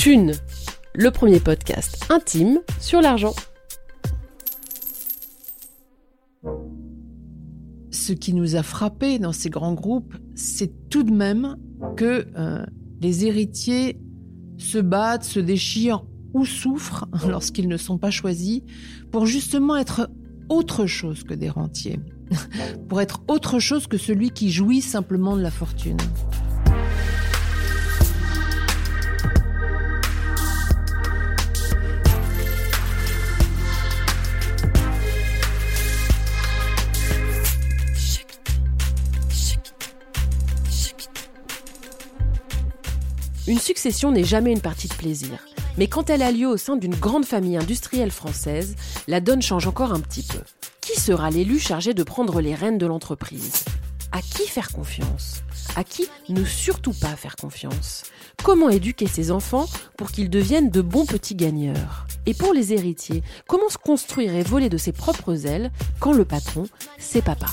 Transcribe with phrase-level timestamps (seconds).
[0.00, 0.32] Thune,
[0.94, 3.34] le premier podcast intime sur l'argent.
[7.90, 11.58] Ce qui nous a frappé dans ces grands groupes, c'est tout de même
[11.98, 12.64] que euh,
[13.02, 14.00] les héritiers
[14.56, 18.62] se battent, se déchirent ou souffrent lorsqu'ils ne sont pas choisis
[19.12, 20.08] pour justement être
[20.48, 22.00] autre chose que des rentiers,
[22.88, 25.98] pour être autre chose que celui qui jouit simplement de la fortune.
[43.50, 45.44] Une succession n'est jamais une partie de plaisir.
[45.76, 48.76] Mais quand elle a lieu au sein d'une grande famille industrielle française,
[49.08, 50.38] la donne change encore un petit peu.
[50.80, 53.64] Qui sera l'élu chargé de prendre les rênes de l'entreprise?
[54.12, 55.42] À qui faire confiance?
[55.74, 58.04] À qui ne surtout pas faire confiance?
[58.44, 62.06] Comment éduquer ses enfants pour qu'ils deviennent de bons petits gagneurs?
[62.26, 66.24] Et pour les héritiers, comment se construire et voler de ses propres ailes quand le
[66.24, 66.68] patron,
[67.00, 67.48] c'est papa?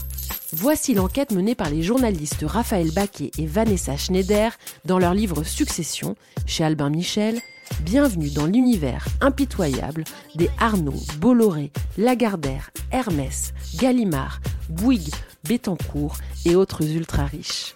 [0.53, 4.51] Voici l'enquête menée par les journalistes Raphaël Baquet et Vanessa Schneider
[4.85, 7.39] dans leur livre Succession chez Albin Michel.
[7.81, 10.05] Bienvenue dans l'univers impitoyable
[10.35, 14.39] des Arnaud, Bolloré, Lagardère, Hermès, Gallimard,
[14.69, 17.75] Bouygues, Bettencourt et autres ultra riches.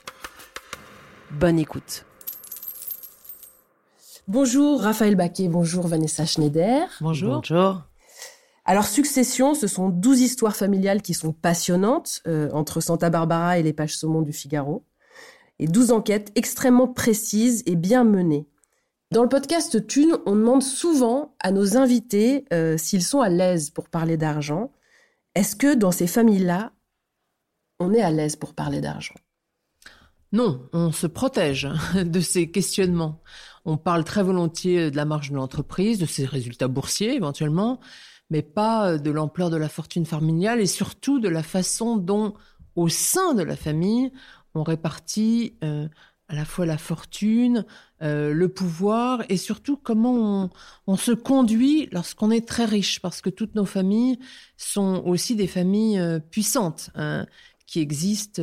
[1.31, 2.05] Bonne écoute.
[4.27, 6.87] Bonjour Raphaël Baquet, bonjour Vanessa Schneider.
[7.01, 7.41] Bonjour.
[7.41, 7.81] Bonjour.
[8.63, 13.63] Alors Succession, ce sont 12 histoires familiales qui sont passionnantes euh, entre Santa Barbara et
[13.63, 14.85] les pages saumon du Figaro.
[15.59, 18.47] Et 12 enquêtes extrêmement précises et bien menées.
[19.11, 23.69] Dans le podcast Thune, on demande souvent à nos invités euh, s'ils sont à l'aise
[23.69, 24.71] pour parler d'argent.
[25.35, 26.71] Est-ce que dans ces familles-là,
[27.79, 29.15] on est à l'aise pour parler d'argent?
[30.31, 33.21] Non, on se protège de ces questionnements.
[33.65, 37.79] On parle très volontiers de la marge de l'entreprise, de ses résultats boursiers éventuellement,
[38.31, 42.33] mais pas de l'ampleur de la fortune familiale et surtout de la façon dont,
[42.75, 44.11] au sein de la famille,
[44.55, 45.87] on répartit euh,
[46.29, 47.65] à la fois la fortune,
[48.01, 50.49] euh, le pouvoir et surtout comment
[50.87, 54.17] on, se conduit lorsqu'on est très riche, parce que toutes nos familles
[54.55, 57.25] sont aussi des familles euh, puissantes hein,
[57.67, 58.41] qui existent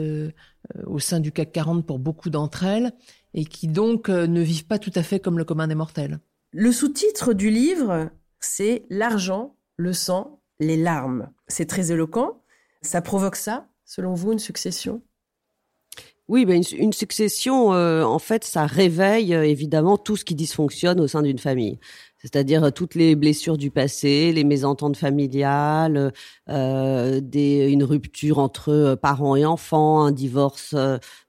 [0.87, 2.93] au sein du CAC 40 pour beaucoup d'entre elles
[3.33, 6.19] et qui donc ne vivent pas tout à fait comme le commun des mortels.
[6.53, 8.11] Le sous-titre du livre,
[8.41, 11.31] c'est L'argent le sang, les larmes.
[11.47, 12.43] C'est très éloquent.
[12.83, 15.01] Ça provoque ça, selon vous, une succession?
[16.29, 21.01] Oui, ben une, succession, euh, en fait, ça réveille euh, évidemment tout ce qui dysfonctionne
[21.01, 21.79] au sein d'une famille
[22.21, 26.13] c'est-à-dire euh, toutes les blessures du passé, les mésententes familiales,
[26.49, 30.75] des, une rupture entre parents et enfants, un divorce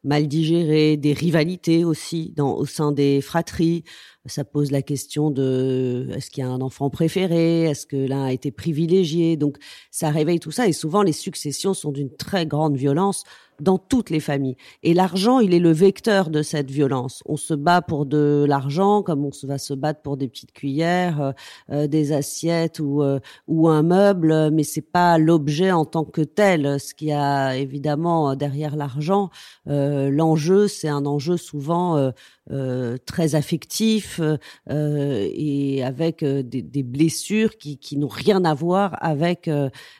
[0.04, 3.84] mal digéré, des rivalités aussi au sein des fratries.
[4.30, 8.26] Ça pose la question de est-ce qu'il y a un enfant préféré, est-ce que l'un
[8.26, 9.38] a été privilégié?
[9.38, 9.58] Donc
[9.92, 13.24] ça réveille tout ça et souvent les successions sont d'une très grande violence
[13.62, 14.56] dans toutes les familles.
[14.84, 17.22] Et l'argent, il est le vecteur de cette violence.
[17.26, 21.22] On se bat pour de l'argent comme on va se battre pour des petites cuillères,
[21.22, 21.32] euh,
[21.72, 26.22] euh, des assiettes ou euh, ou un meuble, mais c'est pas l'objet en tant que
[26.22, 26.80] tel.
[26.80, 29.30] Ce qui a évidemment derrière l'argent,
[29.66, 32.12] l'enjeu, c'est un enjeu souvent
[32.52, 39.50] euh, très affectif euh, et avec euh, des, blessures qui, n'ont rien à voir avec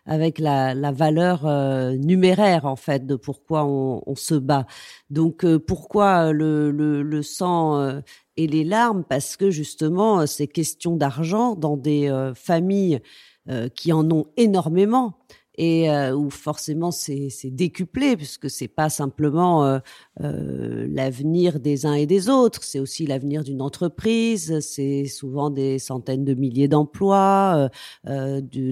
[0.06, 1.46] avec la, valeur
[1.98, 4.66] numéraire en fait de pourquoi on, se bat.
[5.10, 8.02] Donc pourquoi le, le sang
[8.38, 9.04] et les larmes?
[9.08, 13.02] Parce que justement ces questions d'argent dans des familles
[13.76, 15.20] qui en ont énormément
[15.60, 19.80] et euh, où forcément c'est décuplé puisque c'est pas simplement euh,
[20.22, 25.78] euh, l'avenir des uns et des autres, c'est aussi l'avenir d'une entreprise, c'est souvent des
[25.78, 27.70] centaines de milliers d'emplois,
[28.06, 28.72] de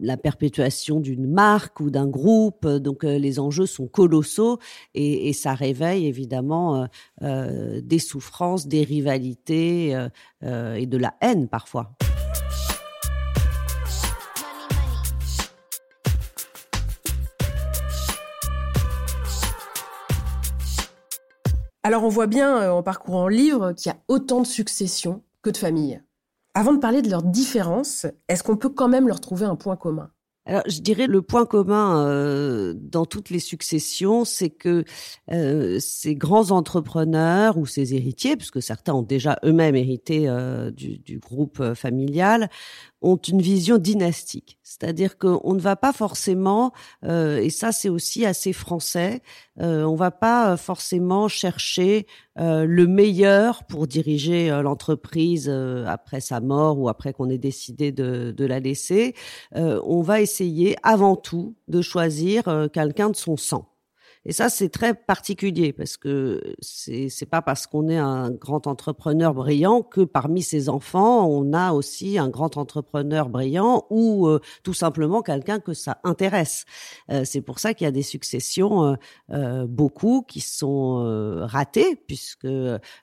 [0.00, 2.66] la perpétuation d'une marque ou d'un groupe.
[2.68, 4.60] Donc les enjeux sont colossaux
[4.94, 6.86] et ça réveille évidemment
[7.20, 9.90] des souffrances, des rivalités
[10.42, 11.96] et de la haine parfois.
[21.82, 25.50] Alors on voit bien en parcourant le livre qu'il y a autant de successions que
[25.50, 26.02] de familles.
[26.54, 29.76] Avant de parler de leurs différences, est-ce qu'on peut quand même leur trouver un point
[29.76, 30.10] commun?
[30.46, 34.84] Alors, je dirais le point commun euh, dans toutes les successions, c'est que
[35.30, 41.18] euh, ces grands entrepreneurs ou ces héritiers, puisque certains ont déjà eux-mêmes hérité euh, du,
[41.18, 42.48] groupe euh, familial,
[43.02, 44.58] ont une vision dynastique.
[44.62, 46.72] C'est-à-dire qu'on ne va pas forcément,
[47.04, 49.20] euh, et ça c'est aussi assez français,
[49.60, 52.06] euh, on va pas forcément chercher
[52.38, 57.38] euh, le meilleur pour diriger euh, l'entreprise euh, après sa mort ou après qu'on ait
[57.38, 59.14] décidé de, de la laisser.
[59.54, 63.69] on va essayer avant tout de choisir quelqu'un de son sang.
[64.26, 68.66] Et ça, c'est très particulier parce que c'est c'est pas parce qu'on est un grand
[68.66, 74.38] entrepreneur brillant que parmi ses enfants, on a aussi un grand entrepreneur brillant ou euh,
[74.62, 76.66] tout simplement quelqu'un que ça intéresse.
[77.10, 78.94] Euh, c'est pour ça qu'il y a des successions,
[79.32, 80.80] euh, beaucoup qui sont
[81.46, 82.46] ratées puisque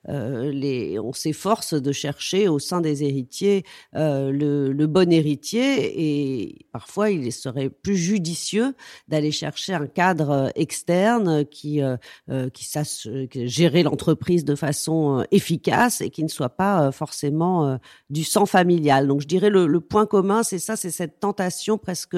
[0.08, 7.32] les, on s'efforce de chercher au sein des héritiers le bon héritier et parfois il
[7.32, 8.76] serait plus judicieux
[9.08, 11.07] d'aller chercher un cadre externe
[11.50, 11.98] qui euh,
[12.30, 17.80] euh, qui sache euh, gérer l'entreprise de façon efficace et qui ne soit pas forcément
[18.10, 19.08] du sang familial.
[19.08, 22.16] Donc je dirais le, le point commun, c'est ça, c'est cette tentation presque.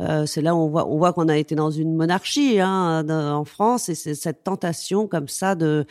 [0.00, 3.08] Euh, c'est là où on voit, on voit qu'on a été dans une monarchie hein,
[3.08, 5.86] en France, et c'est cette tentation comme ça de,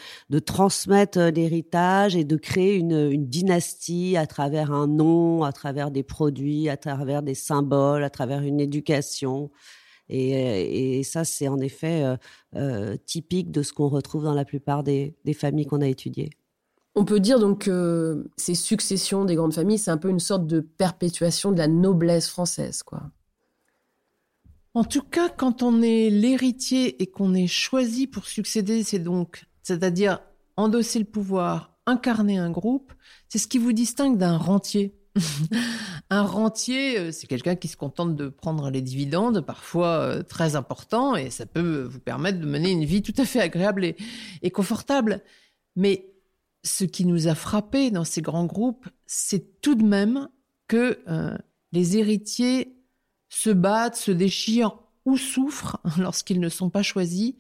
[0.46, 6.68] transmettre l'héritage et de créer une dynastie à travers un nom, à travers des produits,
[6.68, 9.52] à travers des symboles, à travers une éducation.
[10.10, 12.18] Et, et ça, c'est en effet euh,
[12.56, 16.30] euh, typique de ce qu'on retrouve dans la plupart des, des familles qu'on a étudiées.
[16.96, 20.46] On peut dire donc que ces successions des grandes familles, c'est un peu une sorte
[20.46, 23.02] de perpétuation de la noblesse française, quoi.
[24.76, 29.46] En tout cas, quand on est l'héritier et qu'on est choisi pour succéder, c'est donc,
[29.62, 30.20] c'est-à-dire
[30.58, 32.92] endosser le pouvoir, incarner un groupe,
[33.30, 34.96] c'est ce qui vous distingue d'un rentier.
[36.10, 40.56] Un rentier, euh, c'est quelqu'un qui se contente de prendre les dividendes, parfois euh, très
[40.56, 44.52] importants, et ça peut vous permettre de mener une vie tout à fait agréable et,
[44.52, 45.22] confortable.
[45.76, 46.10] Mais
[46.64, 50.30] ce qui nous a frappé dans ces grands groupes, c'est tout de même
[50.68, 51.38] que euh,
[51.72, 52.76] les héritiers
[53.30, 57.34] se battent, se déchirent ou souffrent lorsqu'ils ne sont pas choisis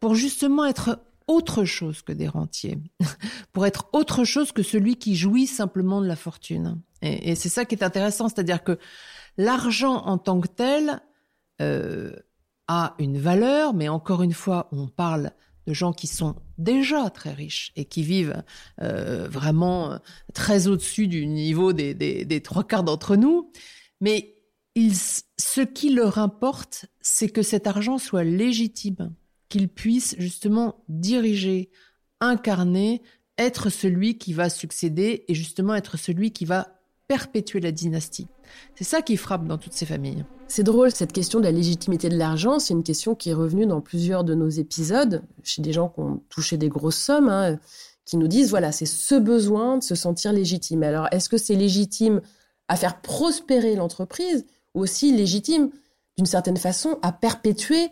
[0.00, 2.78] pour justement être autre chose que des rentiers,
[3.52, 6.80] pour être autre chose que celui qui jouit simplement de la fortune.
[7.02, 8.78] Et, c'est ça qui est intéressant, c'est-à-dire que
[9.36, 11.00] l'argent en tant que tel
[11.60, 12.12] euh,
[12.68, 15.32] a une valeur, mais encore une fois, on parle
[15.66, 18.42] de gens qui sont déjà très riches et qui vivent
[18.82, 19.98] euh, vraiment
[20.34, 23.50] très au-dessus du niveau des, trois quarts d'entre nous.
[24.00, 24.36] Mais
[24.76, 29.14] ce qui leur importe, c'est que cet argent soit légitime
[29.48, 31.70] qu'il puisse justement diriger,
[32.20, 33.02] incarner,
[33.36, 36.79] être celui qui va succéder et justement être celui qui va
[37.10, 38.28] perpétuer la dynastie.
[38.76, 40.24] C'est ça qui frappe dans toutes ces familles.
[40.46, 43.66] C'est drôle, cette question de la légitimité de l'argent, c'est une question qui est revenue
[43.66, 47.58] dans plusieurs de nos épisodes, chez des gens qui ont touché des grosses sommes, hein,
[48.04, 50.84] qui nous disent, voilà, c'est ce besoin de se sentir légitime.
[50.84, 52.20] Alors, est-ce que c'est légitime
[52.68, 54.46] à faire prospérer l'entreprise
[54.76, 55.70] ou aussi légitime,
[56.16, 57.88] d'une certaine façon, à perpétuer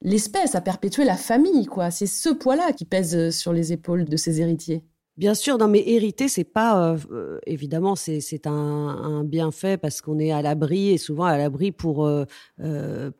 [0.00, 1.90] l'espèce, à perpétuer la famille, quoi?
[1.90, 4.84] C'est ce poids-là qui pèse euh, sur les épaules de ces héritiers.
[5.16, 10.00] Bien sûr, non, mais hériter, c'est pas euh, euh, évidemment c'est un, un bienfait parce
[10.00, 12.24] qu'on est à l'abri et souvent à l'abri pour euh,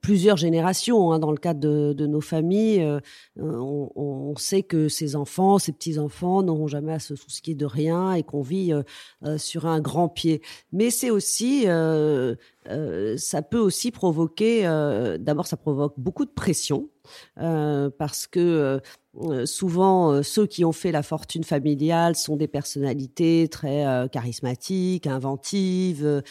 [0.01, 1.13] plusieurs générations.
[1.13, 2.87] Hein, dans le cadre de, nos familles,
[3.37, 7.67] on, on, sait que ces enfants, ces petits enfants n'auront jamais à se soucier de
[7.67, 8.73] rien et qu'on vit
[9.37, 10.41] sur un grand pied.
[10.73, 14.63] Mais c'est aussi ça peut aussi provoquer.
[15.21, 16.89] D'abord, ça provoque beaucoup de pression
[17.37, 18.81] parce que
[19.17, 24.07] euh, souvent, euh, ceux qui ont fait la fortune familiale sont des personnalités très euh,
[24.07, 26.23] charismatiques, inventives,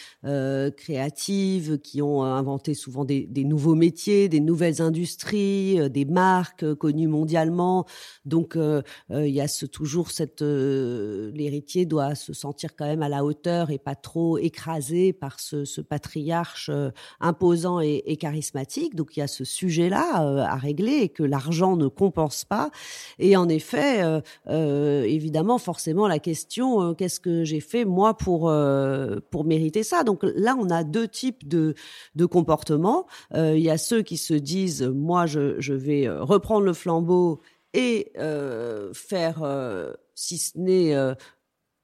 [0.77, 7.86] créatives, qui ont inventé souvent des, nouveaux métiers, des nouvelles industries, des marques connues mondialement.
[8.25, 8.57] Donc,
[9.09, 13.77] il y a toujours cette l'héritier doit se sentir quand même à la hauteur et
[13.77, 16.71] pas trop écrasé par ce, ce patriarche
[17.19, 18.95] imposant et, et, charismatique.
[18.95, 22.68] Donc, il y a ce sujet-là à régler et que l'argent ne compense pas.
[23.19, 28.15] Et en effet, euh, euh, évidemment, forcément, la question euh, qu'est-ce que j'ai fait moi
[28.15, 28.51] pour
[29.29, 30.03] pour mériter ça?
[30.03, 31.75] Donc là, on a deux types de
[32.15, 33.05] de comportements.
[33.35, 37.41] Il y a ceux qui se disent moi, je, je vais reprendre le flambeau
[37.73, 38.11] et
[38.93, 40.95] faire, si ce n'est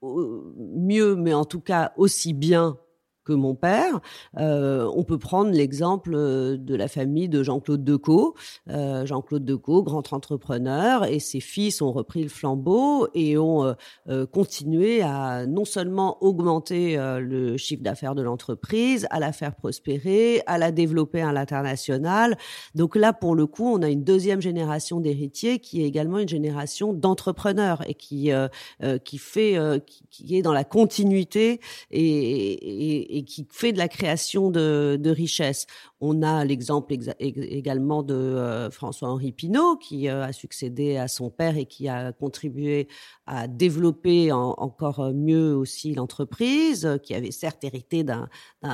[0.02, 2.78] mieux, mais en tout cas aussi bien
[3.26, 4.00] que mon père.
[4.36, 8.34] on peut prendre l'exemple de la famille de Jean-Claude Decaux.
[8.68, 13.74] Jean-Claude Decaux, grand entrepreneur, et ses fils ont repris le flambeau et ont
[14.32, 20.58] continué à non seulement augmenter le chiffre d'affaires de l'entreprise, à la faire prospérer, à
[20.58, 22.38] la développer à l'international.
[22.74, 26.28] Donc là, pour le coup, on a une deuxième génération d'héritiers qui est également une
[26.28, 28.48] génération d'entrepreneurs et qui euh,
[28.82, 29.78] euh, qui fait euh,
[30.10, 35.66] qui, est dans la continuité et, et, qui fait de la création de, richesses.
[36.00, 41.88] On a l'exemple également de François-Henri Pinault qui a succédé à son père et qui
[41.88, 42.88] a contribué
[43.26, 48.28] à développer encore mieux aussi l'entreprise, qui avait certes hérité d'un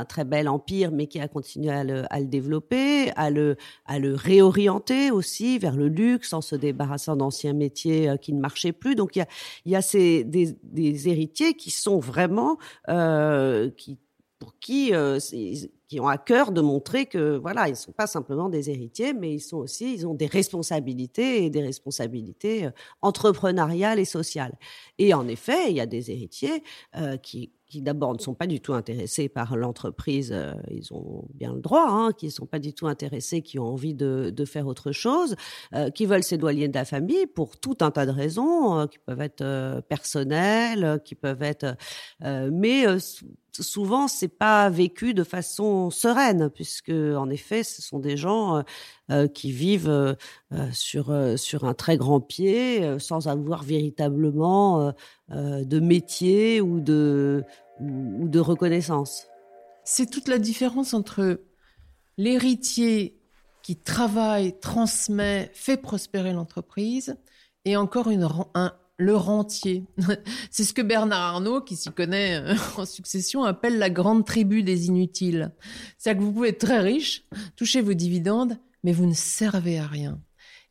[0.09, 3.57] très bel empire, mais qui a continué à le, développer, à le,
[3.89, 8.95] réorienter aussi vers le luxe en se débarrassant d'anciens métiers euh, qui ne marchaient plus.
[8.95, 9.27] Donc il
[9.67, 12.59] y a, ces, des, héritiers qui sont vraiment
[12.89, 13.99] euh, qui
[14.43, 15.21] pour qui euh,
[15.87, 19.35] qui ont à cœur de montrer que voilà ils sont pas simplement des héritiers mais
[19.35, 22.71] ils sont aussi ils ont des responsabilités et des responsabilités euh,
[23.03, 24.59] entrepreneuriales et sociales.
[24.99, 26.65] Et en effet il y a des héritiers
[26.97, 30.37] euh, qui d'abord ne sont pas du tout intéressés par l'entreprise,
[30.71, 33.65] ils ont bien le droit, hein, qui ne sont pas du tout intéressés, qui ont
[33.65, 35.37] envie de, de faire autre chose,
[35.95, 39.81] qui veulent s'éloigner de la famille pour tout un tas de raisons, qui peuvent être
[39.89, 41.79] personnelles, qui peuvent être...
[42.21, 42.85] mais
[43.61, 48.63] souvent, c'est pas vécu de façon sereine, puisque en effet, ce sont des gens
[49.35, 50.17] qui vivent
[50.73, 54.93] sur sur un très grand pied, sans avoir véritablement
[55.31, 57.45] de métier ou de
[57.81, 59.27] de reconnaissance.
[59.85, 61.41] C'est toute la différence entre
[62.17, 63.19] l'héritier
[63.63, 67.17] qui travaille, transmet, fait prospérer l'entreprise
[67.65, 69.85] et encore une, un, le rentier.
[70.51, 74.63] C'est ce que Bernard Arnault, qui s'y connaît euh, en succession, appelle la grande tribu
[74.63, 75.53] des inutiles.
[75.99, 77.25] C'est-à-dire que vous pouvez être très riche,
[77.57, 80.21] toucher vos dividendes, mais vous ne servez à rien.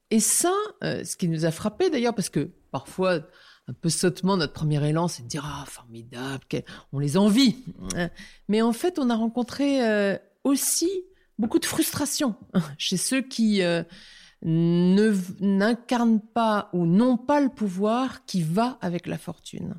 [0.10, 3.20] Et ça, euh, ce qui nous a frappé d'ailleurs, parce que parfois,
[3.68, 6.44] un peu sottement, notre premier élan, c'est de dire ah formidable,
[6.92, 7.58] on les envie.
[8.50, 10.90] Mais en fait, on a rencontré euh, aussi
[11.38, 12.36] beaucoup de frustration
[12.78, 13.62] chez ceux qui
[14.44, 19.76] ne n'incarnent pas ou n'ont pas le pouvoir qui va avec la fortune.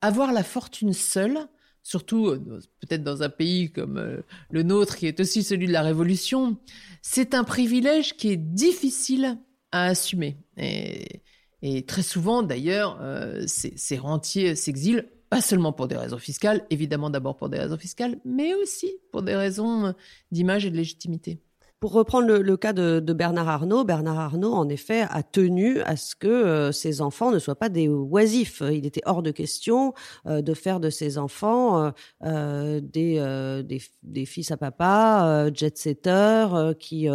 [0.00, 1.38] Avoir la fortune seule,
[1.82, 5.82] surtout euh, peut-être dans un pays comme le nôtre qui est aussi celui de la
[5.82, 6.56] révolution,
[7.02, 9.38] c'est un privilège qui est difficile
[9.72, 10.38] à assumer.
[10.56, 11.22] Et
[11.62, 17.10] et très souvent, d'ailleurs, euh, ces, rentiers s'exilent, pas seulement pour des raisons fiscales, évidemment
[17.10, 19.94] d'abord pour des raisons fiscales, mais aussi pour des raisons
[20.30, 21.40] d'image et de légitimité.
[21.80, 26.16] Pour reprendre le, cas de, Bernard Arnault, Bernard Arnault, en effet, a tenu à ce
[26.16, 28.64] que euh, ses enfants ne soient pas des oisifs.
[28.72, 29.94] Il était hors de question
[30.26, 31.92] euh, de faire de ses enfants
[32.24, 37.06] euh, des, fils à papa, jet-setters, qui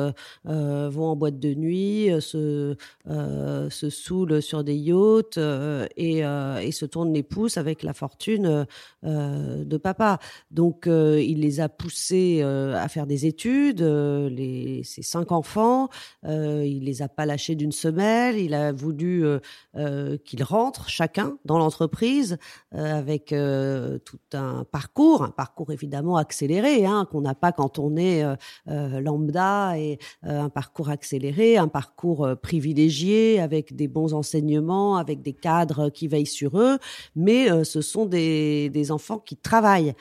[0.45, 2.77] vont en boîte de nuit, se,
[3.89, 5.39] saoulent sur des yachts
[5.97, 6.21] et,
[6.71, 8.65] se tournent les pouces avec la fortune
[9.03, 10.19] de papa.
[10.51, 13.81] Donc, il les a poussés à faire des études.
[14.83, 15.89] Ses, cinq enfants.
[16.25, 18.37] Euh, il les a pas lâchés d'une semelle.
[18.37, 19.39] Il a voulu euh,
[19.75, 22.37] euh, qu'ils rentrent chacun dans l'entreprise
[22.71, 23.33] avec
[24.05, 28.23] tout un parcours, un parcours évidemment accéléré, hein, qu'on n'a pas quand on est
[28.67, 35.89] lambda, et un parcours accéléré, un parcours privilégié avec des bons enseignements, avec des cadres
[35.89, 36.79] qui veillent sur eux.
[37.15, 39.93] Mais ce sont des, enfants qui travaillent,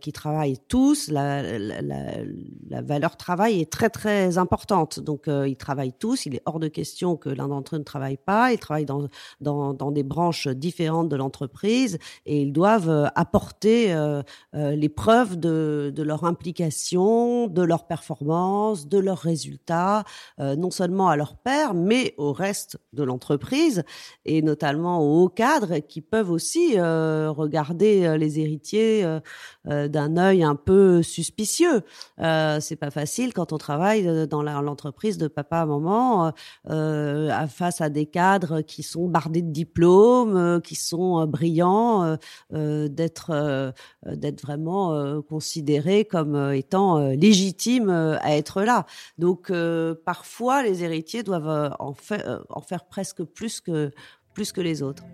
[0.00, 1.08] qui travaillent tous.
[1.08, 5.00] La, la valeur travail est très très importante.
[5.00, 6.26] Donc euh, ils travaillent tous.
[6.26, 8.52] Il est hors de question que l'un d'entre eux ne travaille pas.
[8.52, 9.08] Ils travaillent dans
[9.40, 15.40] dans, dans des branches différentes de l'entreprise et ils doivent euh, apporter euh, les preuves
[15.40, 20.04] de, de leur implication, de leur performance, de leurs résultats,
[20.38, 23.82] non seulement à leur père, mais au reste de l'entreprise
[24.24, 29.18] et notamment aux hauts cadres qui peuvent aussi regarder les héritiers
[29.64, 31.82] d'un œil un peu suspicieux.
[32.18, 36.32] c'est pas facile quand on travaille euh, dans l'entreprise de papa à maman
[36.68, 42.18] euh, face à des cadres qui sont bardés de diplômes, euh, qui sont brillants,
[42.52, 43.72] d'être
[44.06, 48.86] d'être vraiment considérés comme étant légitimes à être là.
[49.18, 49.52] Donc
[50.04, 51.94] parfois les héritiers doivent en
[52.48, 53.90] en faire presque plus que
[54.34, 55.04] plus que les autres.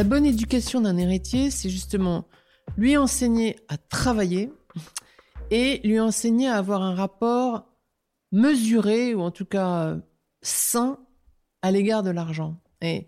[0.00, 2.24] La bonne éducation d'un héritier, c'est justement
[2.78, 4.50] lui enseigner à travailler
[5.50, 7.66] et lui enseigner à avoir un rapport
[8.32, 9.98] mesuré ou en tout cas
[10.40, 10.98] sain
[11.60, 12.56] à l'égard de l'argent.
[12.80, 13.06] Et,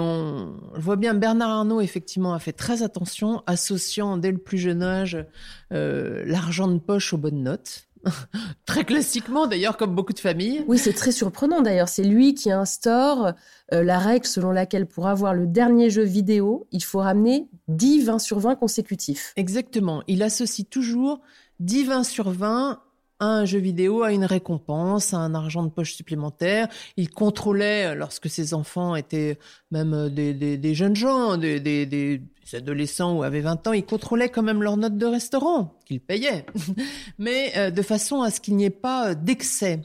[0.00, 4.82] on voit bien, Bernard Arnault, effectivement, a fait très attention, associant dès le plus jeune
[4.82, 5.24] âge
[5.72, 7.86] euh, l'argent de poche aux bonnes notes.
[8.66, 10.64] très classiquement, d'ailleurs, comme beaucoup de familles.
[10.66, 11.88] Oui, c'est très surprenant, d'ailleurs.
[11.88, 13.32] C'est lui qui instaure
[13.72, 18.04] euh, la règle selon laquelle, pour avoir le dernier jeu vidéo, il faut ramener 10
[18.04, 19.32] 20 sur 20 consécutifs.
[19.36, 20.02] Exactement.
[20.06, 21.20] Il associe toujours
[21.60, 22.80] 10 20 sur 20
[23.22, 26.68] un jeu vidéo, à une récompense, à un argent de poche supplémentaire.
[26.96, 29.38] Il contrôlait, euh, lorsque ses enfants étaient
[29.70, 32.20] même euh, des, jeunes gens, des,
[32.52, 36.44] adolescents ou avaient 20 ans, il contrôlait quand même leurs notes de restaurant, qu'ils payaient,
[37.18, 39.80] mais euh, de façon à ce qu'il n'y ait pas d'excès.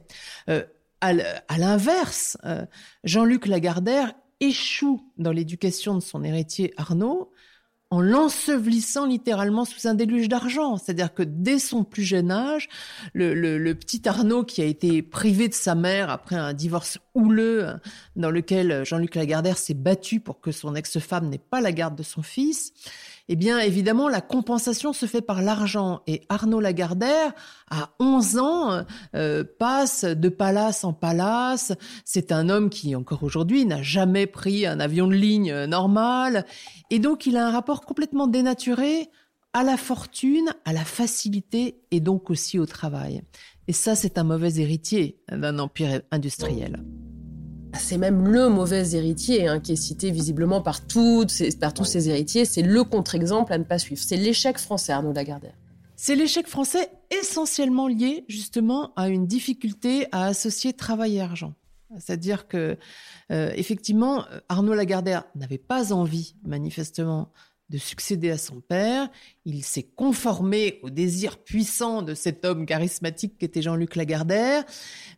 [0.99, 2.37] à l'inverse,
[3.03, 7.31] Jean-Luc Lagardère échoue dans l'éducation de son héritier Arnaud
[7.89, 10.77] en l'ensevelissant littéralement sous un déluge d'argent.
[10.77, 12.67] C'est-à-dire que dès son plus jeune âge,
[13.13, 17.79] le, petit Arnaud qui a été privé de sa mère après un divorce houleux hein,
[18.15, 22.03] dans lequel Jean-Luc Lagardère s'est battu pour que son ex-femme n'ait pas la garde de
[22.03, 22.73] son fils,
[23.29, 26.01] eh bien, évidemment, la compensation se fait par l'argent.
[26.07, 27.33] Et Arnaud Lagardère,
[27.69, 28.83] à 11 ans,
[29.15, 31.73] euh, passe de palace en palace.
[32.05, 36.45] C'est un homme qui, encore aujourd'hui, n'a jamais pris un avion de ligne normal.
[36.89, 39.09] Et donc, il a un rapport complètement dénaturé
[39.53, 43.23] à la fortune, à la facilité et donc aussi au travail.
[43.67, 46.83] Et ça, c'est un mauvais héritier d'un empire industriel.
[47.73, 52.09] C'est même le mauvais héritier hein, qui est cité visiblement par, toutes par tous ses
[52.09, 52.45] héritiers.
[52.45, 54.01] C'est le contre-exemple à ne pas suivre.
[54.03, 55.53] C'est l'échec français, Arnaud Lagardère.
[55.95, 61.53] C'est l'échec français essentiellement lié justement à une difficulté à associer travail et argent.
[61.95, 62.77] C'est-à-dire que,
[63.31, 67.31] euh, effectivement, Arnaud Lagardère n'avait pas envie, manifestement,
[67.69, 69.09] de succéder à son père.
[69.45, 74.63] Il s'est conformé au désir puissant de cet homme charismatique qu'était Jean-Luc Lagardère.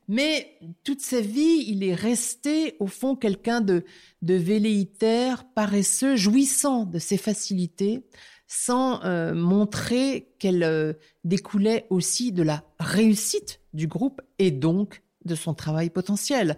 [0.07, 3.85] Mais toute sa vie, il est resté, au fond, quelqu'un de,
[4.21, 8.03] de velléitaire, paresseux, jouissant de ses facilités,
[8.47, 10.93] sans euh, montrer qu'elle euh,
[11.23, 16.57] découlait aussi de la réussite du groupe et donc de son travail potentiel.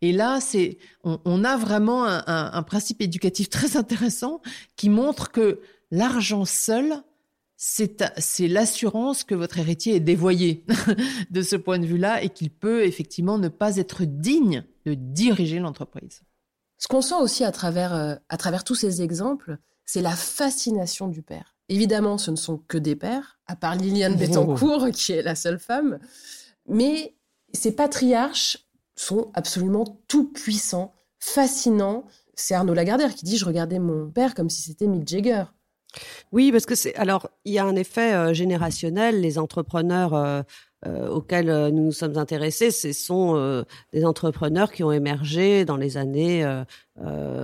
[0.00, 4.40] Et là, c'est, on, a vraiment un, principe éducatif très intéressant
[4.76, 7.02] qui montre que l'argent seul,
[7.56, 10.64] c'est, c'est l'assurance que votre héritier est dévoyé
[11.30, 15.58] de ce point de vue-là et qu'il peut effectivement ne pas être digne de diriger
[15.58, 16.22] l'entreprise.
[16.78, 21.06] Ce qu'on sent aussi à travers, euh, à travers tous ces exemples, c'est la fascination
[21.06, 21.56] du père.
[21.68, 24.18] Évidemment, ce ne sont que des pères, à part Liliane oh.
[24.18, 25.98] Bettencourt, qui est la seule femme,
[26.66, 27.14] mais
[27.52, 28.58] ces patriarches
[28.96, 32.04] sont absolument tout puissants, fascinants.
[32.34, 35.44] C'est Arnaud Lagardère qui dit Je regardais mon père comme si c'était Mick Jagger.
[36.32, 36.94] Oui, parce que c'est.
[36.96, 39.20] Alors, il y a un effet euh, générationnel.
[39.20, 40.42] Les entrepreneurs euh,
[40.86, 45.96] euh, auxquels nous nous sommes intéressés, ce sont des entrepreneurs qui ont émergé dans les
[45.96, 46.44] années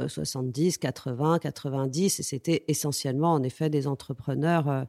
[0.09, 4.87] 70, 80, 90, et c'était essentiellement, en effet, des entrepreneurs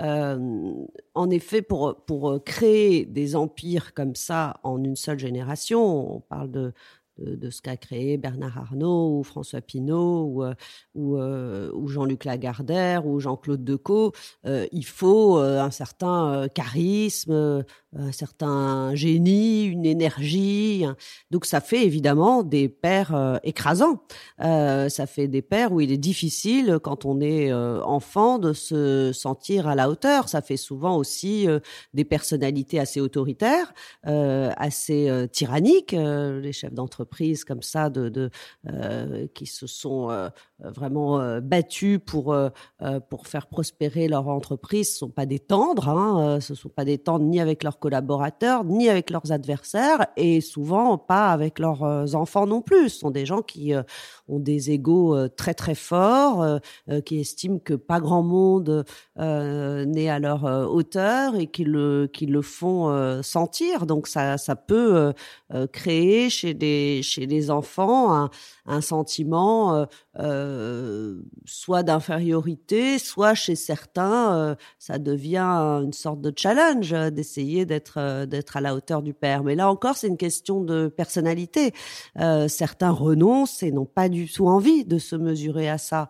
[0.00, 6.50] Euh, en effet, pour créer des empires comme ça en une seule génération, on parle
[6.50, 6.72] de,
[7.18, 10.54] de, ce qu'a créé Bernard Arnault ou François Pinault ou, euh,
[10.96, 14.12] euh, Jean-Luc Lagardère ou Jean-Claude Decaux,
[14.44, 17.64] euh, il faut un certain charisme,
[17.96, 20.84] un certain génie, une énergie.
[21.30, 24.02] Donc ça fait évidemment des pères écrasants.
[24.38, 29.68] ça fait des pères où il est difficile quand on est enfant de se sentir
[29.68, 30.28] à la hauteur.
[30.28, 31.46] Ça fait souvent aussi
[31.94, 35.92] des personnalités assez autoritaires, assez tyranniques.
[35.92, 37.05] les chefs d'entreprise
[37.44, 38.30] comme ça de, de
[38.68, 40.28] euh, qui se sont euh,
[40.60, 42.36] vraiment euh, battus pour
[43.08, 44.92] pour faire prospérer leur entreprise.
[44.92, 48.64] Ce sont pas des tendres hein, ce sont pas des tendres ni avec leurs collaborateurs
[48.64, 52.90] ni avec leurs adversaires et souvent pas avec leurs enfants non plus.
[52.90, 53.72] Ce sont des gens qui
[54.28, 56.60] ont des égaux très très forts
[57.04, 58.84] qui estiment que pas grand monde
[59.16, 63.86] n'est à leur hauteur et qui le qui le font sentir.
[63.86, 65.12] Donc ça ça peut
[65.72, 68.30] créer chez des chez, les enfants
[68.66, 69.86] un, sentiment
[70.18, 77.66] euh, euh, soit d'infériorité, soit chez certains, euh, ça devient une sorte de challenge d'essayer
[77.66, 79.44] d'être d'être à la hauteur du père.
[79.44, 81.72] Mais là encore, c'est une question de personnalité.
[82.48, 86.08] certains renoncent et n'ont pas du tout envie de se mesurer à ça.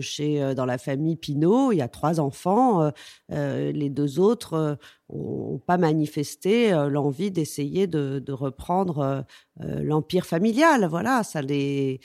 [0.00, 2.90] Chez dans la famille Pinault, il y a trois enfants.
[3.30, 4.78] les deux autres
[5.12, 9.24] n'ont pas manifesté l'envie d'essayer de, de, reprendre
[9.60, 10.86] l'empire familial.
[10.86, 12.00] Voilà, ça les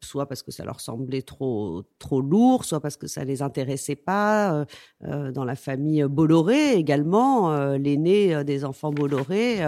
[0.00, 3.96] soit parce que ça leur semblait trop trop lourd, soit parce que ça les intéressait
[3.96, 4.66] pas.
[5.00, 9.60] dans la famille Bolloré également, l'aîné des enfants Bolloré,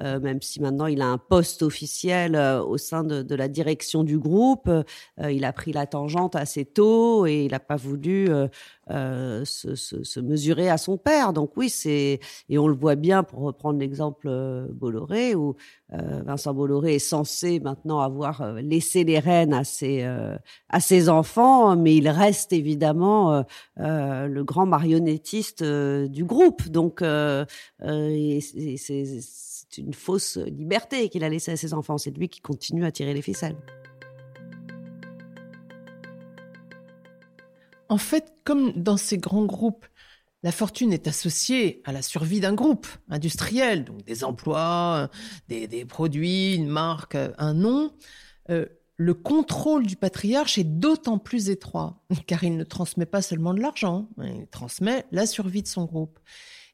[0.00, 4.18] même si maintenant il a un poste officiel au sein de, de la direction du
[4.18, 4.70] groupe,
[5.18, 8.28] il a pris la tangente assez tôt et il n'a pas voulu
[8.90, 11.32] euh, se, se, mesurer à son père.
[11.32, 15.54] Donc oui, c'est et on le voit bien pour reprendre l'exemple euh, Bolloré où
[15.92, 20.02] euh, Vincent Bolloré est censé maintenant avoir euh, laissé les rênes à ses
[20.68, 23.44] à ses enfants, mais il reste évidemment
[23.76, 26.68] le grand marionnettiste du groupe.
[26.68, 27.58] Donc c'est
[29.78, 31.98] une fausse liberté qu'il a laissée à ses enfants.
[31.98, 33.56] C'est lui qui continue à tirer les ficelles.
[37.92, 39.84] En fait, comme dans ces grands groupes,
[40.42, 45.10] la fortune est associée à la survie d'un groupe industriel, donc des emplois,
[45.48, 47.92] des, produits, une marque, un nom.
[48.48, 48.64] Euh,
[48.96, 53.60] le contrôle du patriarche est d'autant plus étroit, car il ne transmet pas seulement de
[53.60, 56.18] l'argent, hein, il transmet la survie de son groupe.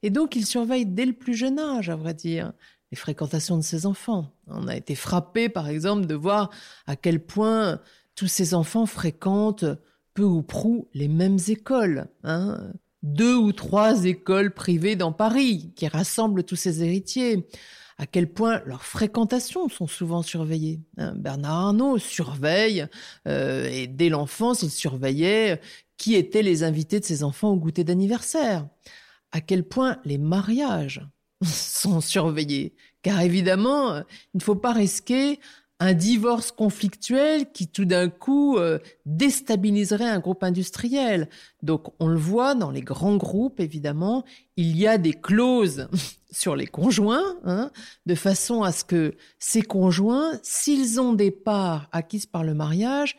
[0.05, 2.53] Et donc il surveille dès le plus jeune âge, à vrai dire,
[2.93, 4.31] les fréquentations de ses enfants.
[4.47, 6.51] On a été frappé, par exemple, de voir
[6.87, 7.81] à quel point
[8.15, 9.65] tous ces enfants fréquentent
[10.19, 12.09] peu ou prou les mêmes écoles.
[12.25, 12.73] Hein
[13.05, 17.47] Deux ou trois écoles privées dans Paris qui rassemblent tous ces héritiers.
[17.99, 20.81] À quel point leurs fréquentations sont souvent surveillées.
[20.97, 22.89] Hein Bernard Arnault surveille,
[23.29, 25.61] euh, et dès l'enfance, il surveillait
[25.97, 28.67] qui étaient les invités de ses enfants au goûter d'anniversaire.
[29.31, 31.07] À quel point les mariages
[31.45, 32.75] sont surveillés.
[33.03, 33.99] Car évidemment,
[34.35, 35.39] il ne faut pas risquer
[35.81, 41.29] un divorce conflictuel qui tout d'un coup euh, déstabiliserait un groupe industriel.
[41.63, 44.25] Donc on le voit dans les grands groupes, évidemment,
[44.57, 45.89] il y a des clauses
[46.31, 47.71] sur les conjoints, hein,
[48.07, 53.17] de façon à ce que ces conjoints, s'ils ont des parts acquises par le mariage,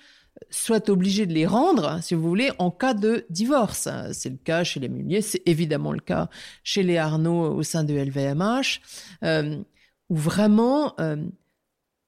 [0.49, 3.89] soient obligés de les rendre, si vous voulez, en cas de divorce.
[4.13, 6.29] C'est le cas chez les Munier, c'est évidemment le cas
[6.63, 8.81] chez les Arnaud au sein de LVMH,
[9.23, 9.61] euh,
[10.09, 10.93] où vraiment...
[10.99, 11.17] Euh,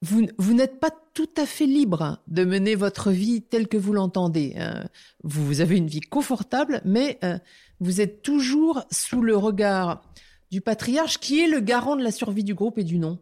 [0.01, 3.93] vous, vous n'êtes pas tout à fait libre de mener votre vie telle que vous
[3.93, 4.55] l'entendez.
[4.57, 4.87] Hein.
[5.23, 7.37] Vous avez une vie confortable, mais euh,
[7.79, 10.01] vous êtes toujours sous le regard
[10.49, 13.19] du patriarche qui est le garant de la survie du groupe et du nom.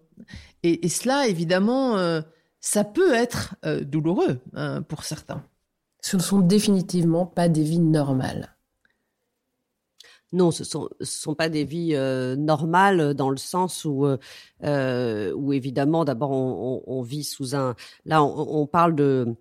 [0.63, 2.21] Et, cela, évidemment, euh,
[2.59, 5.43] ça peut être euh, douloureux hein, pour certains.
[6.01, 8.55] Ce ne sont définitivement pas des vies normales.
[10.31, 14.17] Non, ce sont sont pas des vies euh, normales dans le sens où euh,
[14.63, 19.35] euh où évidemment d'abord on, vit sous un là on parle de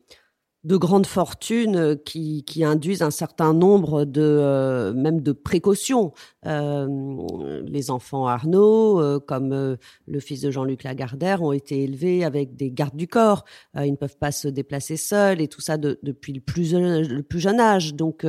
[0.69, 6.13] de grandes fortunes qui, qui induisent un certain nombre de euh, même de précautions.
[6.47, 9.77] Euh, les enfants Arnaud, euh, comme euh,
[10.07, 13.45] le fils de Jean-Luc Lagardère, ont été élevés avec des gardes du corps.
[13.75, 17.23] ils ne peuvent pas se déplacer seuls et tout ça de, depuis le plus, le
[17.23, 17.95] plus jeune âge.
[17.95, 18.27] Donc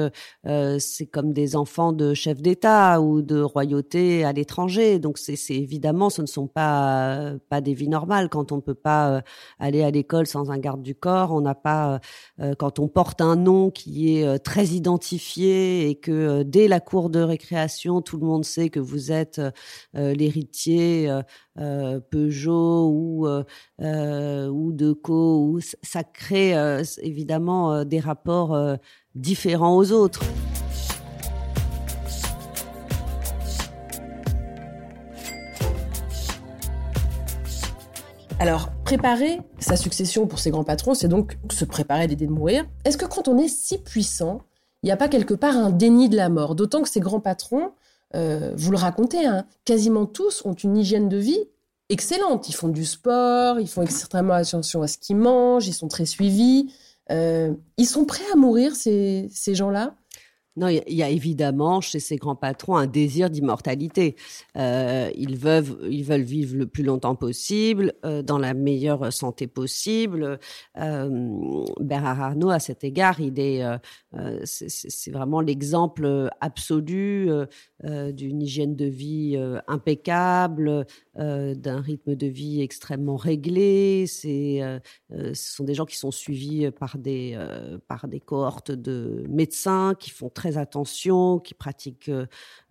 [0.80, 5.00] c'est comme des enfants de chefs d'État ou de royauté à l'étranger.
[5.00, 9.22] Donc c'est évidemment ce ne sont pas pas des vies normales quand on peut pas
[9.60, 11.32] aller à l'école sans un garde du corps.
[11.32, 12.00] On n'a pas
[12.58, 17.20] quand on porte un nom qui est très identifié et que dès la cour de
[17.20, 19.52] récréation tout le monde sait que vous êtes euh,
[19.96, 21.10] euh, l'héritier
[21.58, 26.54] euh, Peugeot ou ou Deco, ou ça crée
[27.02, 28.78] évidemment des rapports
[29.16, 30.24] différents aux autres.
[38.42, 42.32] Alors, préparer sa succession pour ses grands patrons, c'est donc se préparer à l'idée de
[42.32, 42.66] mourir.
[42.86, 44.44] Est-ce que quand on est si puissant,
[44.82, 46.56] il n'y a pas quelque part un déni de la mort?
[46.56, 47.72] D'autant que ces grands patrons,
[48.16, 51.50] euh, vous le racontez, hein, quasiment tous ont une hygiène de vie
[51.90, 52.48] excellente.
[52.48, 56.06] Ils font du sport, ils font extrêmement attention à ce qu'ils mangent, ils sont très
[56.06, 56.74] suivis.
[57.12, 59.96] Euh, ils sont prêts à mourir, ces gens-là?
[60.60, 64.18] Non, il y a évidemment chez ces grands patrons un désir d'immortalité.
[64.58, 70.38] Euh, ils veulent, vivre le plus longtemps possible, euh, dans la meilleure santé possible.
[70.78, 77.30] Euh, Bernard Arnault, à cet égard, il est, euh, c'est vraiment l'exemple absolu
[77.84, 84.06] d'une hygiène de vie impeccable, d'un rythme de vie extrêmement réglé.
[84.08, 84.62] C'est,
[85.10, 87.38] ce sont des gens qui sont suivis par des,
[87.88, 92.26] par des cohortes de médecins qui font très attention, qui pratiquent euh,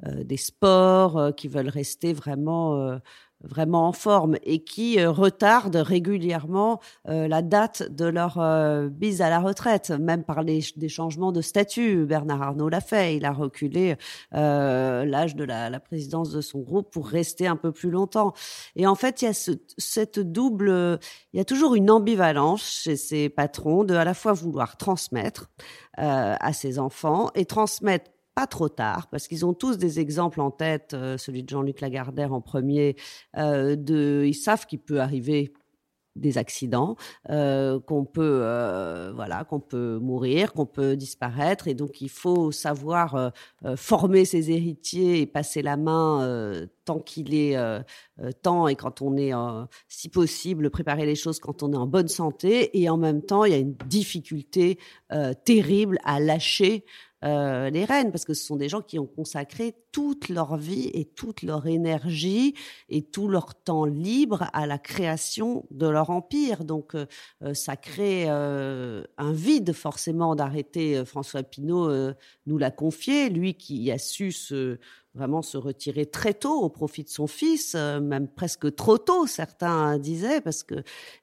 [0.06, 2.98] euh, des sports, euh, qui veulent rester vraiment
[3.42, 9.22] vraiment en forme et qui euh, retardent régulièrement euh, la date de leur euh, mise
[9.22, 12.04] à la retraite, même par les, des changements de statut.
[12.04, 13.96] Bernard Arnault l'a fait, il a reculé
[14.32, 18.32] l'âge de la, la, présidence de son groupe pour rester un peu plus longtemps.
[18.76, 20.98] Et en fait, il y a ce, cette double,
[21.32, 25.50] il y a toujours une ambivalence chez ces patrons de à la fois vouloir transmettre
[25.96, 30.52] à ses enfants et transmettre pas trop tard, parce qu'ils ont tous des exemples en
[30.52, 32.94] tête, euh, celui de Jean-Luc Lagardère en premier,
[33.36, 35.52] euh, de, ils savent qu'il peut arriver
[36.14, 36.94] des accidents,
[37.30, 38.38] euh, qu'on peut
[39.14, 43.32] voilà, qu'on peut mourir, qu'on peut disparaître, et donc il faut savoir
[43.76, 47.56] former ses héritiers et passer la main tant qu'il est
[48.42, 49.32] temps et quand on est,
[49.86, 53.44] si possible, préparer les choses quand on est en bonne santé, et en même temps
[53.44, 54.78] il y a une difficulté
[55.44, 56.84] terrible à lâcher
[57.24, 60.90] euh, les reines, parce que ce sont des gens qui ont consacré toute leur vie
[60.94, 62.54] et toute leur énergie
[62.88, 66.64] et tout leur temps libre à la création de leur empire.
[66.64, 67.06] Donc euh,
[67.42, 71.04] euh, ça crée un vide forcément d'arrêter.
[71.04, 71.90] François Pinault
[72.46, 74.78] nous l'a confié, lui qui a su se
[75.18, 79.26] vraiment se retirer très tôt au profit de son fils, euh, même presque trop tôt,
[79.26, 80.76] certains disaient, parce que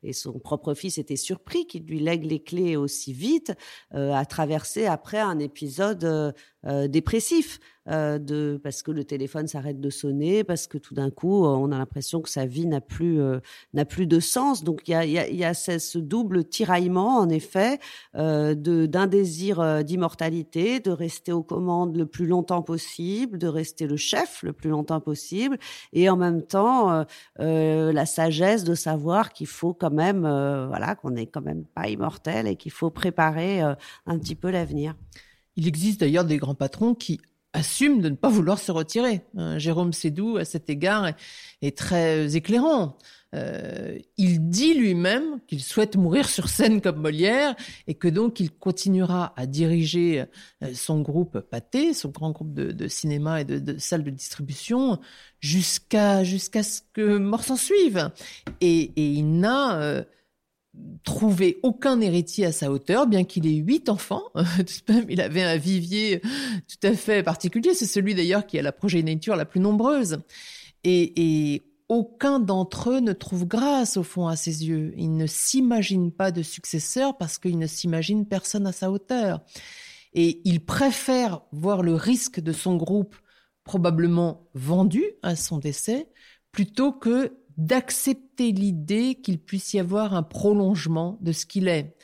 [0.04, 3.54] et son propre fils était surpris qu'il lui lègue les clés aussi vite,
[3.94, 6.36] euh, à traverser après un épisode
[6.68, 10.96] euh, euh, dépressif, euh, de, parce que le téléphone s'arrête de sonner, parce que tout
[10.96, 13.40] d'un coup, on a l'impression que sa vie n'a plus, euh,
[13.74, 14.64] n'a plus de sens.
[14.64, 17.80] Donc il y a, y a, y a ce, double tiraillement, en effet,
[18.16, 23.88] euh, de, d'un désir d'immortalité, de rester aux commandes le plus longtemps possible, de rester
[23.88, 25.58] le chef le plus longtemps possible,
[25.94, 27.06] et en même temps,
[27.38, 32.48] la sagesse de savoir qu'il faut quand même, voilà, qu'on n'est quand même pas immortel
[32.48, 34.96] et qu'il faut préparer un petit peu l'avenir.
[35.56, 37.20] Il existe d'ailleurs des grands patrons qui
[37.56, 39.22] assument de ne pas vouloir se retirer.
[39.38, 41.12] Euh, Jérôme Sédou, à cet égard,
[41.62, 42.98] est, très éclairant.
[43.34, 47.56] Euh, il dit lui-même qu'il souhaite mourir sur scène comme Molière
[47.88, 50.26] et que donc il continuera à diriger
[50.64, 55.00] euh, son groupe Pâté, son grand groupe de, cinéma et de, salles de distribution,
[55.40, 58.10] jusqu'à ce que mort s'en suive.
[58.62, 60.06] Et il n'a
[61.04, 64.24] trouver aucun héritier à sa hauteur, bien qu'il ait huit enfants.
[65.10, 67.74] il avait un vivier tout à fait particulier.
[67.74, 70.20] C'est celui d'ailleurs qui a la progéniture la plus nombreuse.
[70.84, 74.94] Et, et aucun d'entre eux ne trouve grâce au fond à ses yeux.
[74.98, 79.42] Il ne s'imagine pas de successeur parce qu'il ne s'imagine personne à sa hauteur.
[80.14, 83.16] Et il préfère voir le risque de son groupe
[83.64, 86.08] probablement vendu à son décès
[86.52, 91.96] plutôt que d'accepter l'idée qu'il puisse y avoir un prolongement de ce qu'il est.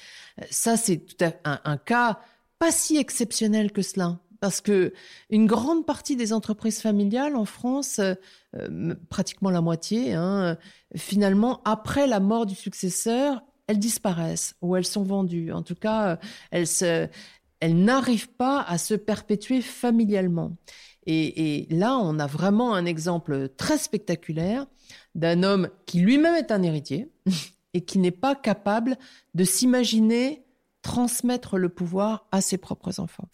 [0.49, 2.19] Ça, c'est tout un, un, cas
[2.59, 4.19] pas si exceptionnel que cela.
[4.39, 4.93] Parce que
[5.29, 7.99] une grande partie des entreprises familiales en France,
[8.55, 10.57] euh, pratiquement la moitié, hein,
[10.95, 15.51] finalement, après la mort du successeur, elles disparaissent ou elles sont vendues.
[15.51, 16.17] En tout cas,
[16.49, 17.07] elles, se,
[17.59, 20.57] elles n'arrivent pas à se perpétuer familialement.
[21.07, 24.67] Et, là, on a vraiment un exemple très spectaculaire
[25.15, 27.12] d'un homme qui lui-même est un héritier
[27.74, 28.97] et qui n'est pas capable
[29.34, 30.43] de s'imaginer
[30.82, 33.28] transmettre le pouvoir à ses propres enfants.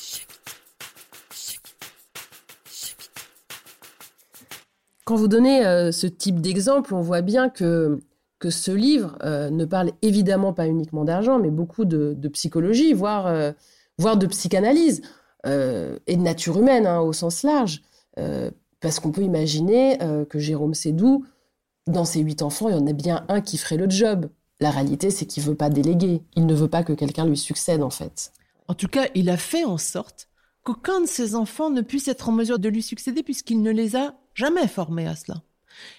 [5.05, 8.01] Quand vous donnez euh, ce type d'exemple, on voit bien que,
[8.39, 13.27] que ce livre euh, ne parle évidemment pas uniquement d'argent, mais beaucoup de, psychologie, voire,
[13.27, 13.53] euh,
[13.97, 15.01] voire de psychanalyse
[15.45, 17.81] et de nature humaine hein, au sens large.
[18.81, 19.97] parce qu'on peut imaginer
[20.29, 21.23] que Jérôme Sédou
[21.87, 24.29] dans ses huit enfants, il y en a bien un qui ferait le job.
[24.59, 26.21] La réalité, c'est qu'il veut pas déléguer.
[26.35, 28.31] Il ne veut pas que quelqu'un lui succède, en fait.
[28.67, 30.27] En tout cas, il a fait en sorte
[30.63, 33.95] qu'aucun de ses enfants ne puisse être en mesure de lui succéder puisqu'il ne les
[33.95, 35.41] a jamais formés à cela.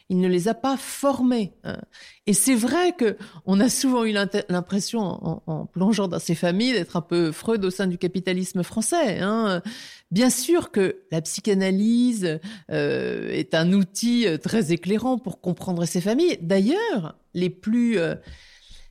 [0.08, 1.52] Il ne les a pas formés.
[1.64, 1.78] Hein.
[2.26, 5.00] Et c'est vrai que on a souvent eu l'impression,
[5.46, 9.20] en, plongeant dans ces familles, d'être un peu Freud au sein du capitalisme français.
[9.20, 9.62] Hein.
[10.10, 16.00] Bien sûr que la psychanalyse euh, est un outil euh, très éclairant pour comprendre ces
[16.00, 16.38] familles.
[16.40, 18.14] D'ailleurs, les plus euh,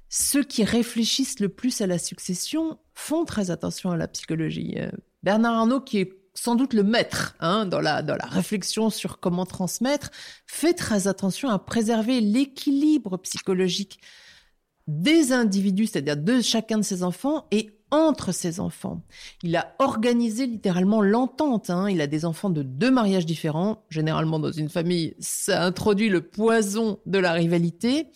[0.10, 4.76] ceux qui réfléchissent le plus à la succession font très attention à la psychologie.
[5.24, 9.20] Bernard Arnault, qui est sans doute le maître hein, dans, la, dans la réflexion sur
[9.20, 10.12] comment transmettre,
[10.46, 14.00] fait très attention à préserver l'équilibre psychologique
[14.88, 19.02] des individus, c'est-à-dire de chacun de ses enfants et entre ses enfants.
[19.42, 21.70] Il a organisé littéralement l'entente.
[21.70, 21.90] Hein.
[21.90, 23.84] Il a des enfants de deux mariages différents.
[23.90, 28.10] Généralement, dans une famille, ça introduit le poison de la rivalité.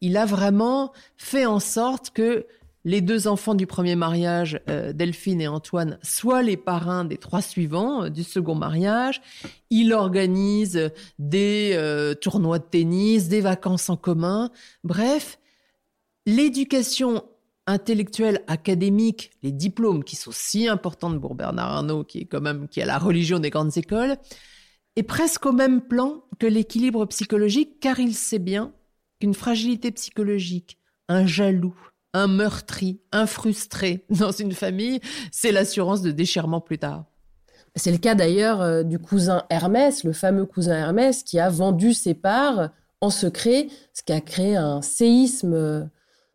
[0.00, 2.46] Il a vraiment fait en sorte que
[2.84, 7.40] les deux enfants du premier mariage, euh, Delphine et Antoine, soient les parrains des trois
[7.40, 9.22] suivants euh, du second mariage.
[9.70, 14.50] Il organise des euh, tournois de tennis, des vacances en commun.
[14.84, 15.38] Bref,
[16.26, 17.24] l'éducation
[17.66, 22.68] intellectuelle, académique, les diplômes qui sont si importants pour Bernard Arnault, qui est quand même
[22.68, 24.18] qui a la religion des grandes écoles,
[24.96, 28.74] est presque au même plan que l'équilibre psychologique, car il sait bien
[29.18, 31.74] qu'une fragilité psychologique, un jaloux,
[32.14, 35.00] un meurtri, un frustré dans une famille,
[35.30, 37.04] c'est l'assurance de déchirement plus tard.
[37.76, 41.92] C'est le cas d'ailleurs euh, du cousin Hermès, le fameux cousin Hermès, qui a vendu
[41.92, 45.84] ses parts en secret, ce qui a créé un séisme euh,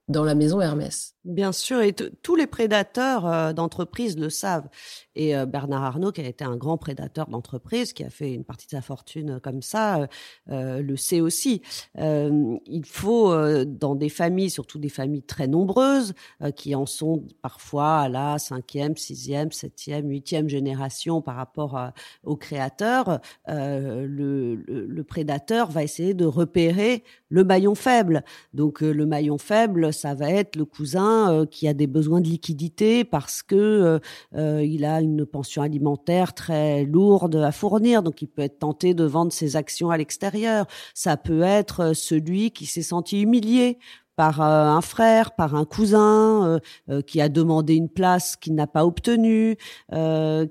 [0.10, 1.16] dans la maison Hermès.
[1.30, 4.68] Bien sûr, et tous les prédateurs euh, d'entreprise le savent.
[5.16, 8.44] Et euh, Bernard Arnault, qui a été un grand prédateur d'entreprise, qui a fait une
[8.44, 10.08] partie de sa fortune euh, comme ça,
[10.48, 11.62] le sait aussi.
[11.96, 13.32] il faut,
[13.66, 16.14] dans des familles, surtout des familles très nombreuses,
[16.56, 21.78] qui en sont parfois à la cinquième, sixième, septième, huitième génération par rapport
[22.24, 28.24] aux créateurs, le, prédateur va essayer de repérer le maillon faible.
[28.54, 32.28] Donc le maillon faible, ça va être le cousin euh, qui a des besoins de
[32.28, 34.00] liquidité parce que euh,
[34.36, 38.94] euh, il a une pension alimentaire très lourde à fournir, donc il peut être tenté
[38.94, 40.66] de vendre ses actions à l'extérieur.
[40.94, 43.78] Ça peut être celui qui s'est senti humilié
[44.20, 48.54] par euh, un frère, par un cousin euh, euh, qui a demandé une place qu'il
[48.54, 49.56] n'a pas obtenue,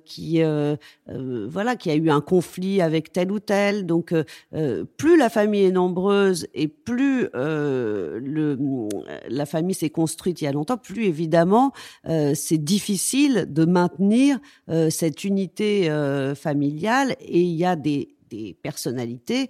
[0.07, 0.43] qui
[1.07, 3.85] voilà, qui a eu un conflit avec tel ou tel.
[3.85, 4.15] Donc,
[4.97, 8.89] plus la famille est nombreuse et plus le,
[9.29, 11.73] la famille s'est construite il y a longtemps, plus évidemment
[12.05, 14.39] c'est difficile de maintenir
[14.89, 15.91] cette unité
[16.35, 17.17] familiale.
[17.21, 19.49] Et il y a des des personnalités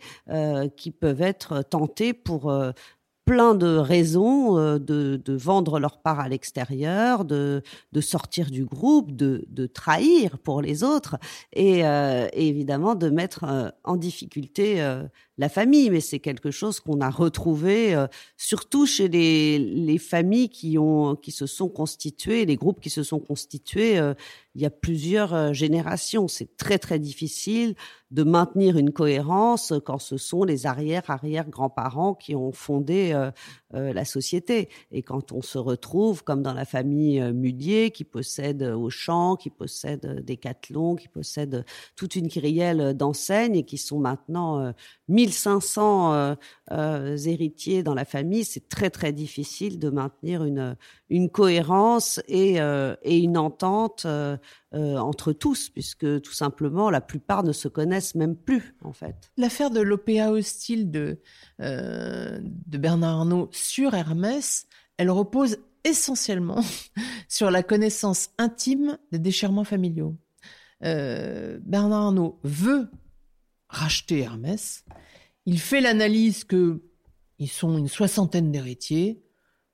[0.77, 2.53] qui peuvent être tentées pour
[3.29, 7.63] plein de raisons euh, de, de, vendre leur part à l'extérieur, de,
[7.93, 11.19] de, sortir du groupe, de, de, trahir pour les autres
[11.53, 14.81] et, euh, évidemment de mettre euh, en difficulté
[15.39, 15.91] la famille.
[15.91, 17.97] Mais c'est quelque chose qu'on a retrouvé
[18.37, 23.03] surtout chez les, les, familles qui, ont, qui se sont constituées, les groupes qui se
[23.03, 23.99] sont constitués
[24.55, 26.27] il y a plusieurs générations.
[26.27, 27.77] C'est très très difficile
[28.11, 33.31] de maintenir une cohérence quand ce sont les arrière-arrière-grands-parents qui ont fondé euh,
[33.75, 34.69] euh, la société.
[34.93, 39.51] Et quand on se retrouve, comme dans la famille euh, Mulier, qui possède Auchan, qui
[39.51, 44.73] possède Decathlon, qui possède toute une kyrielle d'enseignes et qui sont maintenant
[45.09, 46.37] 1500
[46.71, 50.77] héritiers dans la famille, c'est très très difficile de maintenir une,
[51.11, 52.59] une cohérence et
[53.05, 54.07] une entente
[54.73, 59.31] entre tous, puisque tout simplement la plupart ne se connaissent même plus en fait.
[59.37, 61.21] L'affaire de l'OPA hostile de,
[61.59, 64.67] de Bernard Arnault sur Hermès,
[64.99, 66.63] elle repose essentiellement
[67.29, 70.17] sur la connaissance intime des déchirements familiaux.
[70.85, 72.89] Euh, Bernard Arnault veut
[73.69, 74.85] racheter Hermès.
[75.47, 76.83] Il fait l'analyse que
[77.39, 79.23] ils sont une soixantaine d'héritiers,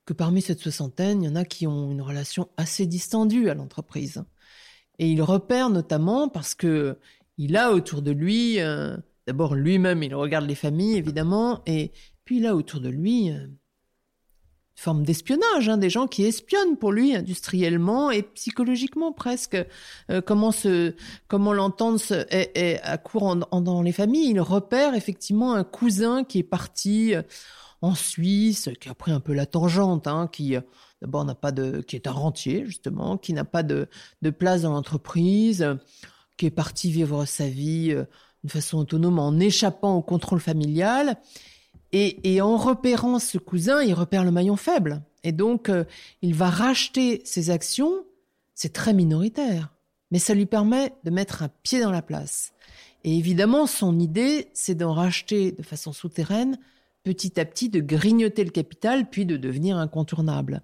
[0.05, 3.55] que parmi cette soixantaine, il y en a qui ont une relation assez distendue à
[3.55, 4.23] l'entreprise.
[4.99, 6.97] Et il repère notamment parce que
[7.37, 8.95] il a autour de lui, euh,
[9.27, 11.91] d'abord lui-même, il regarde les familles évidemment, et
[12.23, 13.47] puis il a autour de lui euh,
[14.75, 19.57] forme d'espionnage, hein, des gens qui espionnent pour lui industriellement et psychologiquement presque.
[20.11, 20.93] Euh, comment se,
[21.27, 24.31] comment l'entendre est, est, à court dans les familles.
[24.31, 27.21] Il repère effectivement un cousin qui est parti euh,
[27.81, 30.55] en Suisse, qui a pris un peu la tangente, hein, qui
[31.01, 33.87] d'abord n'a pas de, qui est un rentier justement, qui n'a pas de,
[34.21, 35.77] de place dans l'entreprise,
[36.37, 38.05] qui est parti vivre sa vie euh,
[38.43, 41.17] d'une façon autonome en échappant au contrôle familial
[41.97, 45.01] et, en repérant ce cousin, il repère le maillon faible.
[45.23, 45.85] Et donc, euh,
[46.21, 48.03] il va racheter ses actions.
[48.53, 49.73] C'est très minoritaire,
[50.11, 52.51] mais ça lui permet de mettre un pied dans la place.
[53.05, 56.57] Et évidemment, son idée, c'est d'en racheter de façon souterraine,
[57.05, 60.61] petit à petit, de grignoter le capital, puis de devenir incontournable.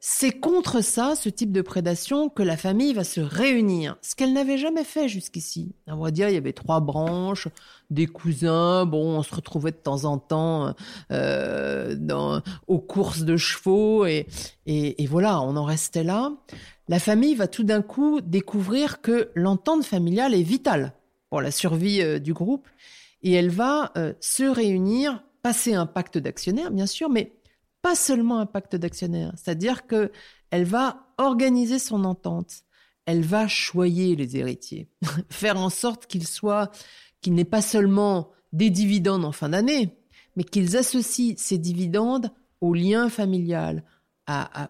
[0.00, 4.32] C'est contre ça, ce type de prédation, que la famille va se réunir, ce qu'elle
[4.32, 5.74] n'avait jamais fait jusqu'ici.
[5.88, 7.48] On va dire, il y avait trois branches,
[7.90, 10.72] des cousins, bon, on se retrouvait de temps en temps
[11.10, 14.28] euh, aux courses de chevaux, et,
[14.66, 16.30] et, voilà, on en restait là.
[16.86, 20.92] La famille va tout d'un coup découvrir que l'entente familiale est vitale
[21.28, 22.68] pour la survie euh, du groupe,
[23.22, 27.32] et elle va euh, se réunir, passer un pacte d'actionnaires, bien sûr, mais
[27.82, 30.10] pas seulement un pacte d'actionnaires, c'est-à-dire que
[30.50, 32.62] elle va organiser son entente,
[33.06, 34.88] elle va choyer les héritiers,
[35.30, 36.70] faire en sorte qu'ils soient,
[37.20, 39.96] qu'ils n'aient pas seulement des dividendes en fin d'année,
[40.36, 42.30] mais qu'ils associent ces dividendes
[42.60, 43.84] au lien familial,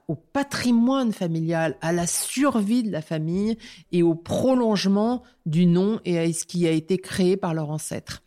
[0.06, 3.58] au patrimoine familial, à la survie de la famille
[3.90, 8.22] et au prolongement du nom et à ce qui a été créé par leur ancêtre.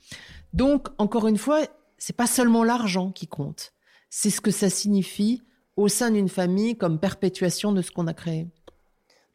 [0.54, 1.62] Donc, encore une fois,
[2.02, 3.74] c'est pas seulement l'argent qui compte,
[4.10, 5.44] c'est ce que ça signifie
[5.78, 8.48] au sein d'une famille comme perpétuation de ce qu'on a créé.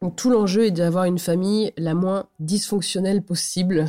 [0.03, 3.85] Donc tout l'enjeu est d'avoir une famille la moins dysfonctionnelle possible,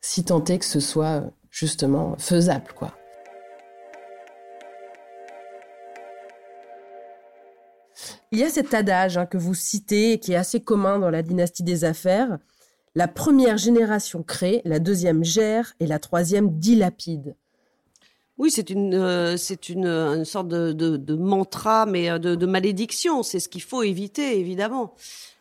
[0.00, 2.92] si tant est que ce soit justement faisable, quoi.
[8.32, 11.22] Il y a cet adage hein, que vous citez, qui est assez commun dans la
[11.22, 12.38] dynastie des affaires.
[12.96, 17.36] La première génération crée, la deuxième gère et la troisième dilapide.
[18.38, 23.22] Oui, c'est une, euh, c'est une, sorte de, mantra, mais euh, de, malédiction.
[23.22, 24.94] C'est ce qu'il faut éviter, évidemment,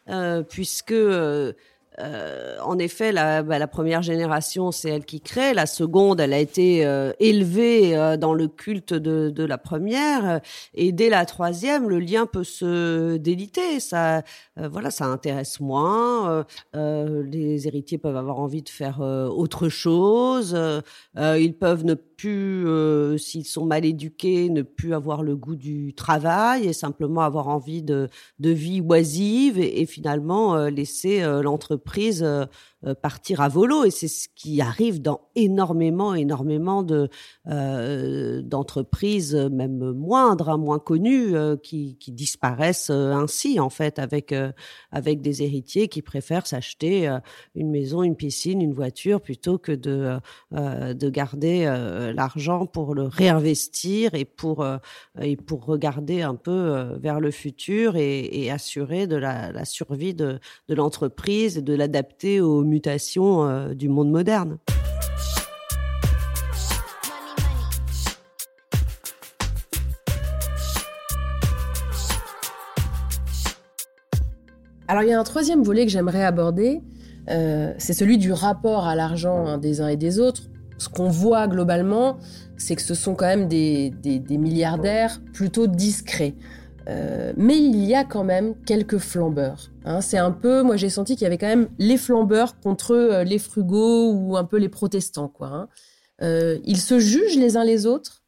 [0.10, 1.54] euh, puisque euh,
[2.00, 5.54] en effet, la, bah, la, première génération, c'est elle qui crée.
[5.54, 10.39] La seconde, elle a été euh, élevée euh, dans le culte de, de, la première.
[10.74, 13.80] Et dès la troisième, le lien peut se déliter.
[13.80, 14.24] Ça,
[14.56, 16.46] voilà, ça intéresse moins.
[16.74, 20.58] les héritiers peuvent avoir envie de faire autre chose.
[21.18, 22.68] ils peuvent ne plus,
[23.18, 27.82] s'ils sont mal éduqués, ne plus avoir le goût du travail et simplement avoir envie
[27.82, 32.46] de, de vie oisive et finalement laisser l'entreprise prise euh, euh,
[33.02, 33.86] partir à volo.
[33.86, 37.10] Et c'est ce qui arrive dans énormément énormément de
[37.48, 44.34] euh, d'entreprises même moindres hein, moins connues euh, qui, qui disparaissent ainsi en fait avec
[44.92, 47.08] avec des héritiers qui préfèrent s'acheter
[47.56, 50.20] une maison une piscine une voiture plutôt que de
[50.52, 51.66] de garder
[52.16, 54.66] l'argent pour le réinvestir et pour
[55.20, 60.14] et pour regarder un peu vers le futur et, et assurer de la, la survie
[60.14, 64.57] de de l'entreprise et de l'adapter aux mutation euh, du monde moderne.
[74.88, 76.82] Alors il y a un troisième volet que j'aimerais aborder,
[77.30, 80.43] euh, c'est celui du rapport à l'argent hein, des uns et des autres.
[80.78, 82.17] Ce qu'on voit globalement,
[82.57, 83.93] c'est que ce sont quand même des
[84.30, 86.36] milliardaires plutôt discrets.
[86.88, 89.70] Euh, mais il y a quand même quelques flambeurs.
[89.86, 90.02] Hein.
[90.02, 93.24] c'est un peu, moi j'ai senti qu'il y avait quand même les flambeurs contre euh,
[93.24, 95.32] les frugaux ou un peu les protestants.
[95.42, 95.68] Hein.
[96.22, 98.20] Euh, ils se jugent les uns les autres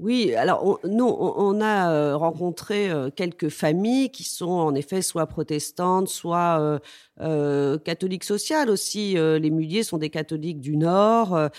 [0.00, 5.26] oui, alors nous, on, a euh, rencontré euh, quelques familles qui sont en effet soit
[5.26, 6.80] protestantes, soit
[7.20, 9.14] euh, catholiques sociales aussi.
[9.14, 11.50] les Muliers sont des catholiques du Nord,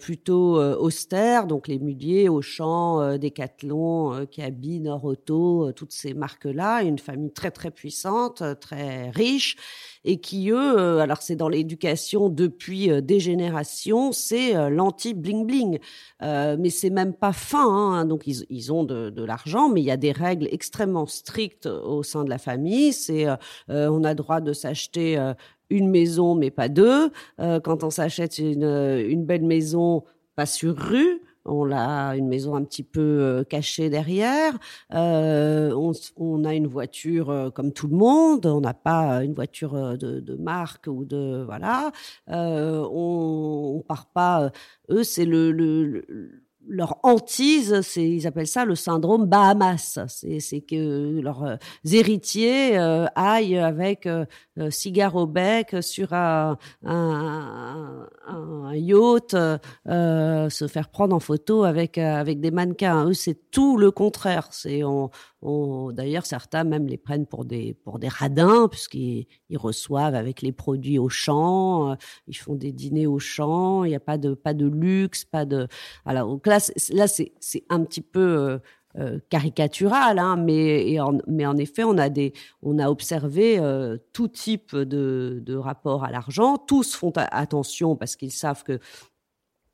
[0.00, 7.32] plutôt austères, donc les Muliers, Auchan, Decathlon, Kaby, Nord Auto, toutes ces marques-là, une famille
[7.32, 9.56] très très puissante, très riche
[10.04, 15.14] et qui eux, euh, alors c'est dans l'éducation depuis euh, des générations, c'est euh, l'anti
[15.14, 15.78] bling bling,
[16.20, 17.68] mais c'est même pas fin.
[17.68, 21.06] Hein, donc ils, ils ont de, de l'argent, mais il y a des règles extrêmement
[21.06, 22.92] strictes au sein de la famille.
[22.92, 23.26] C'est
[23.68, 25.32] on a droit de s'acheter
[25.70, 27.10] une maison, mais pas deux.
[27.38, 30.04] quand on s'achète une, une belle maison,
[30.36, 31.22] pas sur rue.
[31.44, 34.58] On a une maison un petit peu euh, cachée derrière.
[34.94, 35.72] Euh,
[36.16, 38.46] on, a une voiture euh, comme tout le monde.
[38.46, 41.92] On n'a pas une voiture de, marque ou de voilà.
[42.28, 44.52] on, on part pas.
[44.90, 49.98] eux, c'est le, le leur hantise, ils appellent ça le syndrome Bahamas.
[50.06, 51.56] C'est que leurs euh,
[51.90, 54.24] héritiers euh, aillent avec euh,
[54.70, 61.98] cigare au bec sur un, un, un yacht, euh, se faire prendre en photo avec
[61.98, 63.06] avec des mannequins.
[63.06, 64.50] Eux, c'est tout le contraire.
[64.66, 65.10] On,
[65.42, 70.52] D'ailleurs, certains même les prennent pour des pour des radins puisqu'ils ils reçoivent avec les
[70.52, 71.96] produits au champ,
[72.28, 73.84] ils font des dîners au champ.
[73.84, 75.68] Il n'y a pas de pas de luxe, pas de
[76.04, 76.20] voilà.
[76.20, 76.58] Donc là,
[76.92, 78.58] là c'est c'est un petit peu euh,
[78.98, 83.96] euh, caricatural, hein, mais, en, mais en effet, on a, des, on a observé euh,
[84.12, 86.58] tout type de, de rapport à l'argent.
[86.58, 88.80] Tous font attention parce qu'ils savent que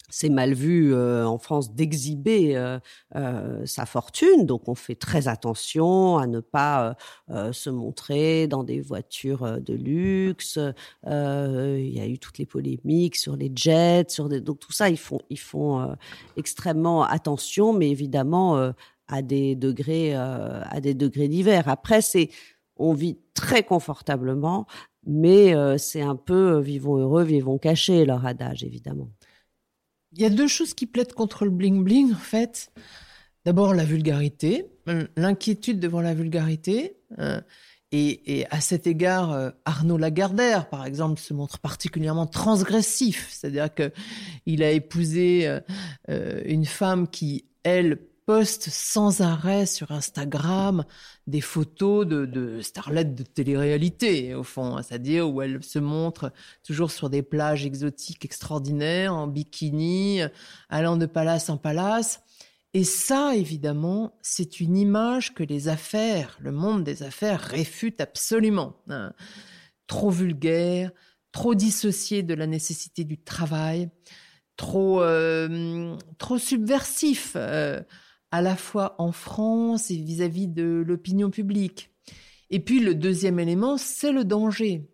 [0.09, 2.78] c'est mal vu euh, en France d'exhiber euh,
[3.16, 6.96] euh, sa fortune, donc on fait très attention à ne pas
[7.52, 10.59] se montrer dans des voitures de luxe.
[11.04, 14.40] Il y a eu toutes les polémiques sur les jets, sur des...
[14.40, 15.94] donc tout ça ils font ils font
[16.36, 18.72] extrêmement attention, mais évidemment
[19.09, 21.68] à des degrés à des degrés divers.
[21.68, 22.30] Après c'est
[22.76, 24.66] on vit très confortablement,
[25.06, 29.11] mais c'est un peu vivons heureux, vivons cachés leur adage évidemment.
[30.12, 32.70] Il y a deux choses qui plaident contre le bling-bling, en fait.
[33.44, 34.66] D'abord, la vulgarité,
[35.16, 36.96] l'inquiétude devant la vulgarité.
[37.16, 37.42] Hein.
[37.92, 43.28] et, à cet égard, euh, Arnaud Lagardère, par exemple, se montre particulièrement transgressif.
[43.30, 43.92] C'est-à-dire que
[44.44, 45.61] il a épousé euh,
[46.11, 47.98] euh, une femme qui, elle,
[48.29, 50.85] poste sans arrêt sur Instagram
[51.26, 56.31] des photos de, de starlettes de télé-réalité, au fond, hein, c'est-à-dire où elle se montre
[56.62, 60.20] toujours sur des plages exotiques extraordinaires, en bikini,
[60.68, 62.20] allant de palace en palace.
[62.74, 68.76] Et ça, évidemment, c'est une image que les affaires, le monde des affaires réfute absolument.
[68.91, 69.14] Hein.
[69.87, 70.91] Trop vulgaire,
[71.33, 73.89] trop dissocié de la nécessité du travail,
[74.59, 77.33] trop, euh, trop subversif.
[77.37, 77.81] Euh,
[78.31, 81.91] à la fois en France et vis-à-vis de l'opinion publique.
[82.51, 84.89] Et puis le deuxième élément, c'est le danger.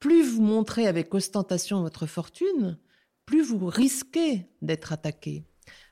[0.00, 2.78] Plus vous montrez avec ostentation votre fortune,
[3.26, 5.44] plus vous risquez d'être attaqué.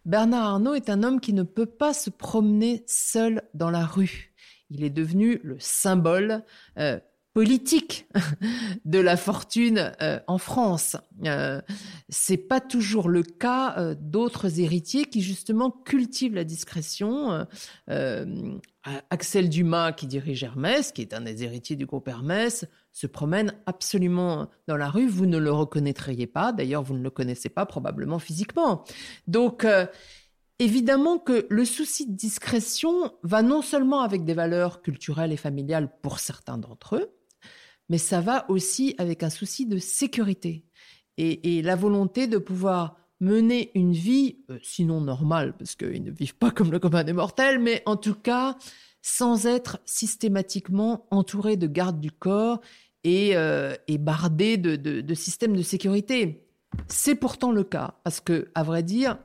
[0.05, 4.33] Bernard Arnault est un homme qui ne peut pas se promener seul dans la rue.
[4.71, 6.45] Il est devenu le symbole
[6.79, 7.01] euh,
[7.37, 8.09] politique
[8.87, 10.97] de la fortune euh, en France.
[11.27, 11.61] Euh,
[12.09, 17.47] c'est pas toujours le cas euh, d'autres héritiers qui justement cultivent la discrétion.
[17.91, 18.25] Euh,
[19.11, 22.65] Axel Dumas, qui dirige Hermès, qui est un des héritiers du groupe Hermès,
[22.95, 25.07] se promène absolument dans la rue.
[25.07, 26.53] Vous ne le reconnaîtriez pas.
[26.53, 28.83] D'ailleurs, vous ne le connaissez pas probablement physiquement.
[29.27, 29.67] Donc
[30.59, 35.91] Évidemment que le souci de discrétion va non seulement avec des valeurs culturelles et familiales
[36.01, 37.16] pour certains d'entre eux,
[37.89, 40.65] mais ça va aussi avec un souci de sécurité
[41.19, 46.37] et, la volonté de pouvoir mener une vie, euh, sinon normale, parce qu'ils ne vivent
[46.37, 48.57] pas comme le commun des mortels, mais en tout cas
[49.01, 52.61] sans être systématiquement entourés de gardes du corps
[53.05, 56.45] et, euh, bardés de, de systèmes de sécurité.
[56.89, 59.17] C'est pourtant le cas, parce que, à vrai dire,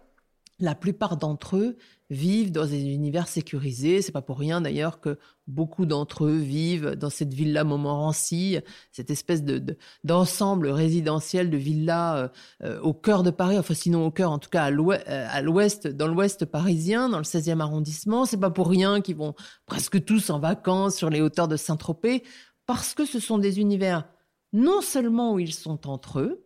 [0.60, 1.78] la plupart d'entre eux
[2.12, 4.02] vivent dans des univers sécurisés.
[4.02, 8.58] C'est pas pour rien d'ailleurs que beaucoup d'entre eux vivent dans cette villa Montmorency,
[8.92, 12.28] cette espèce de d'ensemble résidentiel de villas euh,
[12.64, 15.88] euh, au cœur de Paris, enfin sinon au cœur, en tout cas euh, à l'ouest,
[15.88, 18.26] dans l'ouest parisien, dans le 16e arrondissement.
[18.26, 19.34] C'est pas pour rien qu'ils vont
[19.66, 22.24] presque tous en vacances sur les hauteurs de Saint-Tropez,
[22.66, 24.06] parce que ce sont des univers
[24.52, 26.46] non seulement où ils sont entre eux,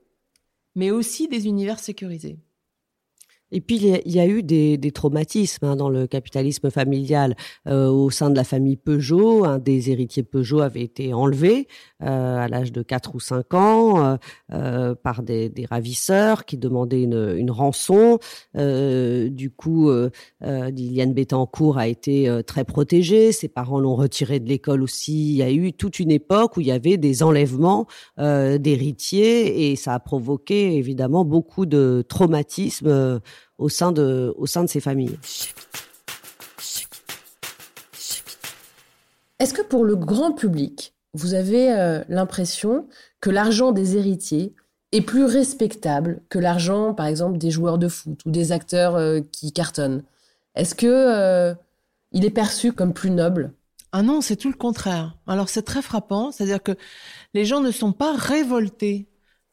[0.75, 2.37] mais aussi des univers sécurisés.
[3.51, 7.35] Et puis il y a eu des, des traumatismes hein, dans le capitalisme familial
[7.67, 9.45] euh, au sein de la famille Peugeot.
[9.45, 11.67] Un des héritiers Peugeot avait été enlevé
[12.03, 14.17] euh, à l'âge de 4 ou 5 ans euh,
[14.53, 18.19] euh, par des, des, ravisseurs qui demandaient une, une rançon.
[18.57, 20.09] Euh, du coup, euh,
[20.41, 23.31] Liliane Bettencourt a été très protégée.
[23.31, 25.31] Ses parents l'ont retirée de l'école aussi.
[25.31, 27.87] Il y a eu toute une époque où il y avait des enlèvements
[28.17, 33.19] d'héritiers et ça a provoqué évidemment beaucoup de traumatismes
[33.57, 35.17] au sein de, au sein de ces familles.
[39.39, 42.87] Est-ce que pour le grand public, vous avez euh, l'impression
[43.21, 44.53] que l'argent des héritiers
[44.91, 49.19] est plus respectable que l'argent, par exemple, des joueurs de foot ou des acteurs euh,
[49.31, 50.03] qui cartonnent?
[50.55, 51.53] Est-ce que euh,
[52.11, 53.53] il est perçu comme plus noble?
[53.91, 55.17] Ah non, c'est tout le contraire.
[55.27, 56.73] Alors c'est très frappant, c'est-à-dire que
[57.33, 59.07] les gens ne sont pas révoltés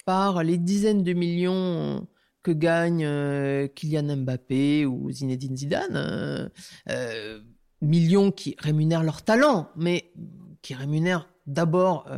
[0.05, 2.07] par les dizaines de millions
[2.43, 6.49] que gagne euh, Kylian Mbappé ou Zinedine Zidane, euh,
[6.91, 7.41] euh,
[7.81, 10.13] millions qui rémunèrent leur talent, mais
[10.63, 12.09] qui rémunèrent d'abord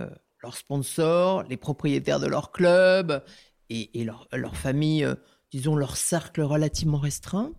[0.43, 3.25] leurs sponsors, les propriétaires de leur club
[3.71, 5.09] et, leur, leur, famille,
[5.51, 7.53] disons leur cercle relativement restreint.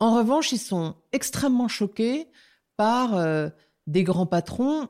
[0.00, 2.28] En revanche, ils sont extrêmement choqués
[2.78, 3.22] par
[3.86, 4.88] des grands patrons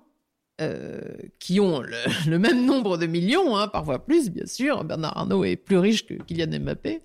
[0.63, 1.01] euh,
[1.39, 1.83] qui ont
[2.27, 4.85] le, même nombre de millions, hein, parfois plus bien sûr.
[4.85, 7.03] Bernard Arnault est plus riche que Kylian Mbappé,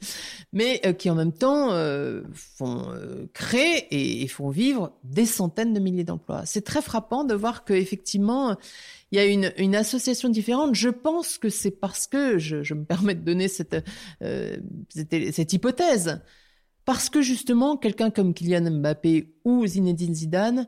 [0.54, 2.88] mais euh, qui en même temps euh, font
[3.34, 6.44] créer et, font vivre des centaines de milliers d'emplois.
[6.46, 8.56] C'est très frappant de voir que effectivement
[9.12, 10.76] il y a une, association différente.
[10.76, 13.84] Je pense que c'est parce que je, me permets de donner cette
[15.54, 16.22] hypothèse
[16.86, 20.68] parce que justement quelqu'un comme Kylian Mbappé ou Zinedine Zidane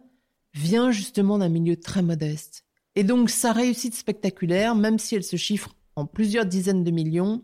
[0.54, 2.66] vient justement d'un milieu très modeste
[2.96, 7.44] et donc sa réussite spectaculaire, même si elle se chiffre en plusieurs dizaines de millions,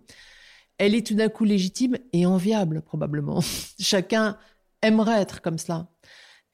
[0.78, 3.42] elle est tout d'un coup légitime et enviable probablement.
[3.80, 4.38] Chacun
[4.82, 5.88] aimerait être comme cela.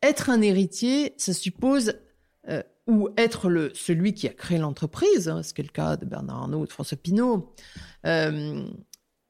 [0.03, 1.93] Être un héritier, ça suppose
[2.49, 5.97] euh, ou être le celui qui a créé l'entreprise, hein, ce qui est le cas
[5.97, 7.53] de Bernard Arnault de François Pinault.
[8.05, 8.67] Euh,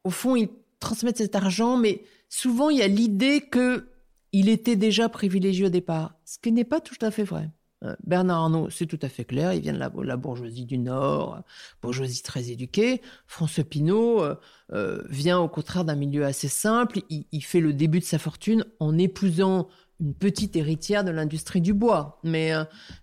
[0.03, 0.49] au fond, ils
[0.79, 3.89] transmettent cet argent, mais souvent il y a l'idée que
[4.31, 7.49] il était déjà privilégié au départ, ce qui n'est pas tout à fait vrai.
[7.83, 11.41] Euh, Bernard Arnault, c'est tout à fait clair, il vient de la, bourgeoisie du Nord,
[11.81, 13.01] bourgeoisie très éduquée.
[13.25, 14.35] François Pinault euh,
[14.73, 16.99] euh, vient au contraire d'un milieu assez simple.
[17.09, 19.67] Il, fait le début de sa fortune en épousant
[19.99, 22.19] une petite héritière de l'industrie du bois.
[22.23, 22.53] Mais,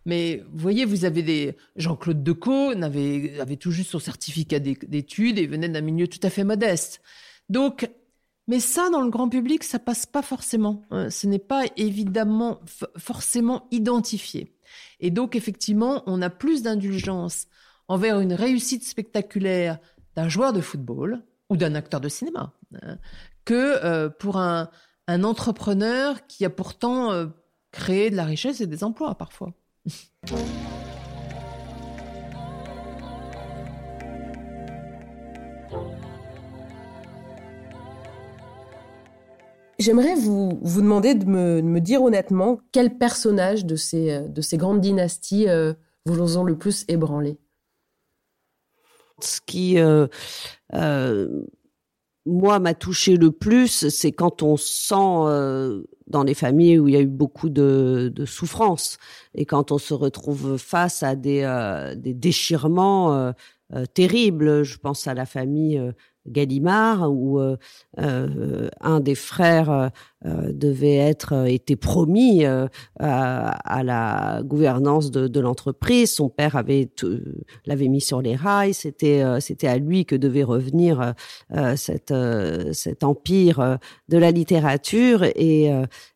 [0.04, 5.38] mais vous voyez, vous avez des Jean-Claude Decaux avait, avait tout juste son certificat d'études
[5.38, 7.00] et venait d'un milieu tout à fait modeste.
[7.48, 7.88] Donc,
[8.48, 10.82] Mais ça, dans le grand public, ça passe pas forcément.
[10.92, 12.60] Euh, ce n'est pas évidemment
[12.96, 14.57] forcément identifié.
[15.00, 17.46] Et donc, effectivement, on a plus d'indulgence
[17.88, 19.78] envers une réussite spectaculaire
[20.14, 22.52] d'un joueur de football ou d'un acteur de cinéma
[22.82, 22.98] hein,
[23.44, 24.68] que euh, pour un,
[25.08, 27.26] entrepreneur qui a pourtant euh,
[27.72, 29.54] créé de la richesse et des emplois parfois.
[39.78, 45.48] J'aimerais vous, demander de me, dire honnêtement quel personnage de ces, de ces grandes dynasties
[45.48, 45.72] euh,
[46.04, 47.38] vous ont le plus ébranlé.
[49.20, 50.08] Ce qui, euh,
[50.74, 51.44] euh,
[52.26, 54.94] moi, m'a touché le plus, c'est quand on sent
[56.08, 58.98] dans les familles où il y a eu beaucoup de, de souffrance
[59.34, 61.42] et quand on se retrouve face à des,
[61.96, 63.32] des déchirements
[63.94, 64.62] terribles.
[64.62, 65.80] Je pense à la famille
[66.26, 67.40] Gallimard où
[67.96, 69.90] un des frères
[70.26, 72.66] euh, devait être euh, été promis euh,
[72.98, 76.12] à, la gouvernance de, l'entreprise.
[76.12, 76.90] Son père avait
[77.66, 78.74] l'avait mis sur les rails.
[78.74, 81.14] C'était c'était à lui que devait revenir
[81.76, 82.10] cet
[83.04, 85.70] empire de la littérature et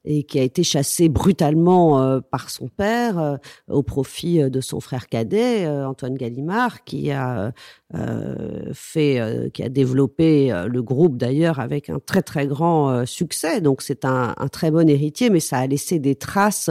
[0.04, 3.38] et qui a été chassé brutalement par son père
[3.68, 7.52] au profit de son frère cadet Antoine Gallimard qui a
[8.72, 13.60] fait qui a développé le groupe d'ailleurs avec un très très grand succès.
[13.60, 16.70] Donc c'est un, très bon héritier, mais ça a laissé des traces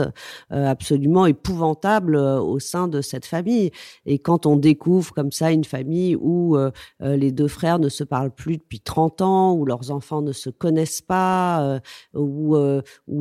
[0.52, 3.70] euh, absolument épouvantables euh, au sein de cette famille.
[4.06, 6.70] Et quand on découvre comme ça une famille où euh,
[7.00, 10.50] les deux frères ne se parlent plus depuis 30 ans, où leurs enfants ne se
[10.50, 11.80] connaissent pas,
[12.14, 12.56] où,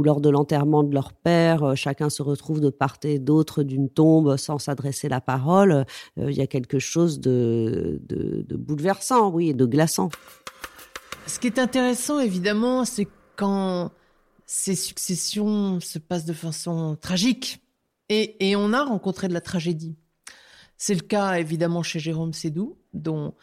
[0.04, 4.38] lors de l'enterrement de leur père, chacun se retrouve de part et d'autre d'une tombe
[4.38, 5.86] sans s'adresser la parole,
[6.18, 8.00] il y a quelque chose de
[8.52, 9.91] bouleversant, oui, et de glaçant.
[11.28, 13.92] Ce qui est intéressant, évidemment, c'est quand
[14.46, 17.64] ces successions se passent de façon tragique.
[18.10, 19.96] Et, on a rencontré de la tragédie.
[20.78, 23.34] C'est le cas évidemment chez Jérôme Sédou, dont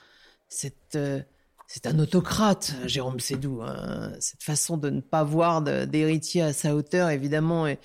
[0.95, 1.23] euh,
[1.67, 3.63] c'est un autocrate, Jérôme Sédou.
[3.63, 4.13] Hein.
[4.21, 7.81] Cette façon de ne pas voir d'héritier à sa hauteur, évidemment, est,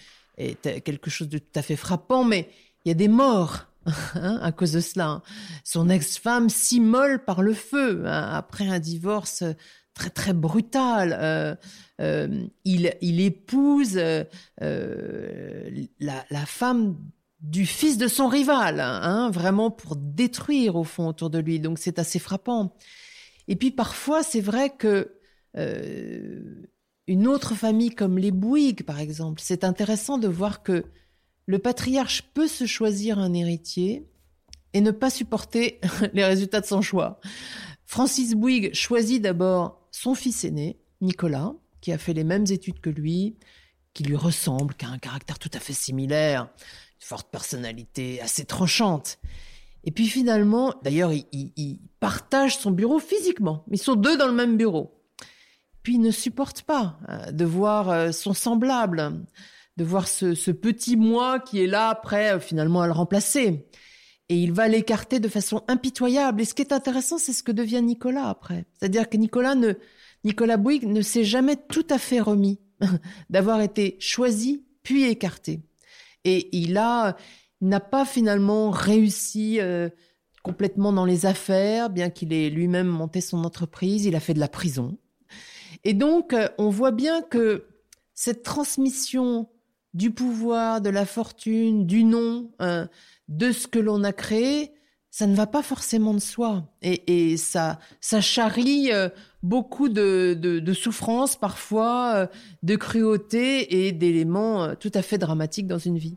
[0.83, 2.25] quelque chose de tout à fait frappant.
[2.25, 2.49] Mais
[2.83, 5.21] il y a des morts hein, à cause de cela.
[5.63, 9.43] Son ex-femme s'immole par le feu hein, après un divorce
[9.93, 11.17] très très brutal.
[11.19, 11.55] Euh,
[12.01, 14.23] euh, il, il, épouse euh,
[15.99, 16.97] la, la, femme
[17.39, 21.59] du fils de son rival, hein, vraiment pour détruire au fond autour de lui.
[21.59, 22.75] Donc c'est assez frappant.
[23.47, 25.19] Et puis parfois c'est vrai que
[27.05, 30.85] une autre famille comme les Bouygues par exemple, c'est intéressant de voir que
[31.45, 34.07] le patriarche peut se choisir un héritier
[34.73, 35.79] et ne pas supporter
[36.13, 37.19] les résultats de son choix.
[37.85, 42.89] Francis Bouygues choisit d'abord son fils aîné, Nicolas, qui a fait les mêmes études que
[42.89, 43.35] lui,
[43.93, 48.45] qui lui ressemble, qui a un caractère tout à fait similaire, une forte personnalité assez
[48.45, 49.19] tranchante.
[49.83, 53.63] Et puis finalement, d'ailleurs, il, partage son bureau physiquement.
[53.71, 54.99] Ils sont deux dans le même bureau.
[55.83, 59.25] Puis il ne supporte pas euh, de voir euh, son semblable,
[59.77, 63.67] de voir ce, petit moi qui est là prêt euh, finalement à le remplacer
[64.29, 66.41] et il va l'écarter de façon impitoyable.
[66.41, 68.65] Et ce qui est intéressant, c'est ce que devient Nicolas après.
[68.73, 69.73] C'est-à-dire que Nicolas ne,
[70.23, 72.59] Nicolas Bouygues ne s'est jamais tout à fait remis
[73.29, 75.61] d'avoir été choisi puis écarté.
[76.23, 77.17] Et il a,
[77.61, 79.89] n'a pas finalement réussi euh,
[80.41, 84.05] complètement dans les affaires, bien qu'il ait lui-même monté son entreprise.
[84.05, 84.97] Il a fait de la prison.
[85.83, 87.67] Et donc, euh, on voit bien que
[88.13, 89.49] cette transmission
[89.93, 92.85] du pouvoir, de la fortune, du nom, euh,
[93.27, 94.73] de ce que l'on a créé,
[95.13, 96.63] ça ne va pas forcément de soi.
[96.81, 99.09] Et, ça, ça charrie euh,
[99.43, 102.27] beaucoup de, de, souffrances, parfois, euh,
[102.63, 106.15] de cruauté et d'éléments euh, tout à fait dramatiques dans une vie.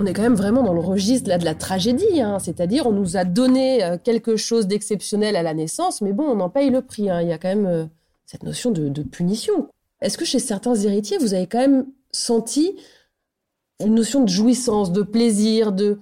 [0.00, 2.20] On est quand même vraiment dans le registre là, de la tragédie.
[2.20, 2.38] Hein.
[2.38, 6.40] C'est-à-dire, on nous a donné euh, quelque chose d'exceptionnel à la naissance, mais bon, on
[6.40, 7.10] en paye le prix.
[7.10, 7.20] Hein.
[7.20, 7.84] Il y a quand même euh,
[8.24, 9.68] cette notion de, punition.
[10.00, 12.76] Est-ce que chez certains héritiers, vous avez quand même senti
[13.84, 15.98] une notion de jouissance, de plaisir, de,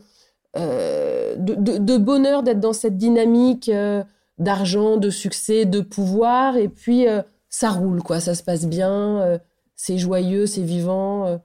[0.57, 3.70] euh, de, bonheur d'être dans cette dynamique
[4.38, 7.07] d'argent, de succès, de pouvoir, et puis
[7.49, 9.38] ça roule, quoi, ça se passe bien,
[9.74, 11.40] c'est joyeux, c'est vivant.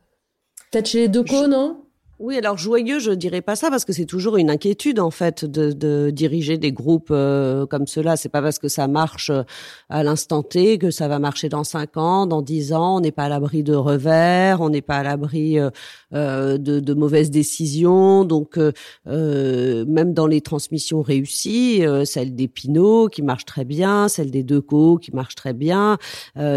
[0.72, 1.83] Peut-être chez les deux non
[2.20, 5.46] Oui, alors joyeux, je dirais pas ça parce que c'est toujours une inquiétude en fait
[5.46, 8.18] de, de diriger des groupes euh, comme cela.
[8.18, 9.42] C'est pas parce que ça marche euh,
[9.90, 12.98] à l'instant T que ça va marcher dans cinq ans, dans dix ans.
[12.98, 15.72] On n'est pas à l'abri de revers, on n'est pas à l'abri euh,
[16.60, 18.26] de, de, mauvaises décisions.
[18.26, 18.60] Donc
[19.08, 24.98] même dans les transmissions réussies, celle des Pinot qui marche très bien, celle des Decaux
[24.98, 25.98] qui marche très bien,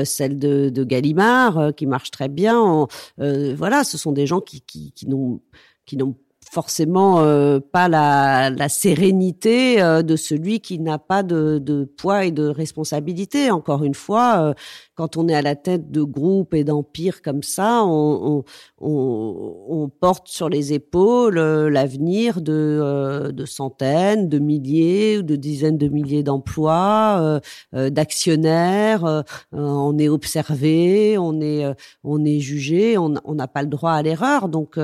[0.04, 2.86] celle de, de Gallimard qui marche très bien.
[3.18, 5.40] voilà, ce sont des gens qui, qui, qui n'ont
[5.86, 6.16] qui n'ont
[6.50, 12.30] forcément euh, pas la, sérénité euh, de celui qui n'a pas de, de, poids et
[12.30, 13.50] de responsabilité.
[13.50, 14.54] Encore une fois, euh,
[14.96, 18.44] quand on est à la tête de groupes et d'empires comme ça, on,
[18.80, 25.22] on, on, porte sur les épaules euh, l'avenir de, euh, de, centaines, de milliers ou
[25.22, 27.40] de dizaines de milliers d'emplois,
[27.74, 29.24] euh, d'actionnaires.
[29.52, 31.66] on est observé, on est,
[32.02, 34.48] on est jugé, on n'a pas le droit à l'erreur.
[34.48, 34.76] Donc,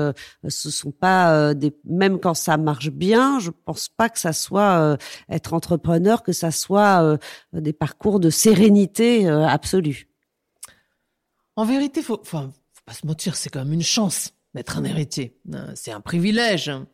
[0.47, 4.97] ce sont pas des, même quand ça marche bien, je pense pas que ça soit
[5.29, 7.17] être entrepreneur, que ça soit
[7.53, 10.02] des parcours de sérénité absolue.
[11.55, 14.83] En vérité, faut, enfin, faut pas se mentir, c'est quand même une chance d'être un
[14.83, 15.37] héritier.
[15.51, 16.87] Hein, c'est un privilège, hein.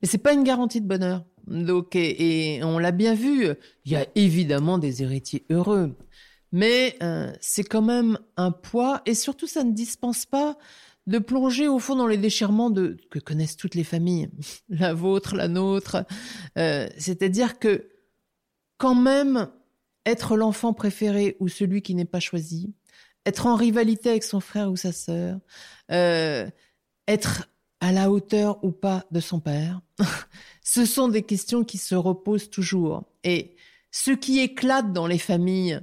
[0.00, 1.24] mais c'est pas une garantie de bonheur.
[1.46, 3.46] Donc, et, on l'a bien vu,
[3.84, 5.96] il y a évidemment des héritiers heureux,
[6.52, 10.56] mais euh, c'est quand même un poids, et surtout, ça ne dispense pas
[11.08, 14.30] de plonger au fond dans les déchirements de que connaissent toutes les familles,
[14.68, 16.04] la vôtre, la nôtre.
[16.58, 17.88] Euh, c'est-à-dire que
[18.76, 19.48] quand même
[20.06, 22.72] être l'enfant préféré ou celui qui n'est pas choisi,
[23.26, 25.38] être en rivalité avec son frère ou sa sœur,
[25.90, 26.48] euh,
[27.08, 27.48] être
[27.80, 29.80] à la hauteur ou pas de son père.
[30.62, 33.04] Ce sont des questions qui se reposent toujours.
[33.24, 33.56] Et
[33.90, 35.80] ce qui éclate dans les familles,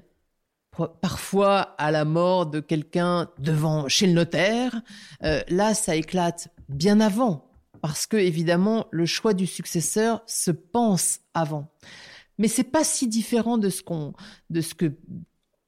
[1.02, 4.82] parfois à la mort de quelqu'un devant chez le notaire,
[5.24, 11.20] euh, là ça éclate bien avant, parce que évidemment le choix du successeur se pense
[11.34, 11.70] avant.
[12.38, 14.14] Mais c'est pas si différent de ce qu'on,
[14.50, 14.94] de ce que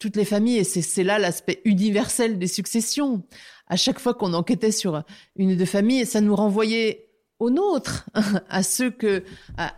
[0.01, 3.21] toutes les familles, et c'est là l'aspect universel des successions.
[3.67, 5.03] À chaque fois qu'on enquêtait sur
[5.35, 8.09] une de familles, ça nous renvoyait aux nôtres,
[8.49, 9.23] à ceux que,
[9.57, 9.73] à,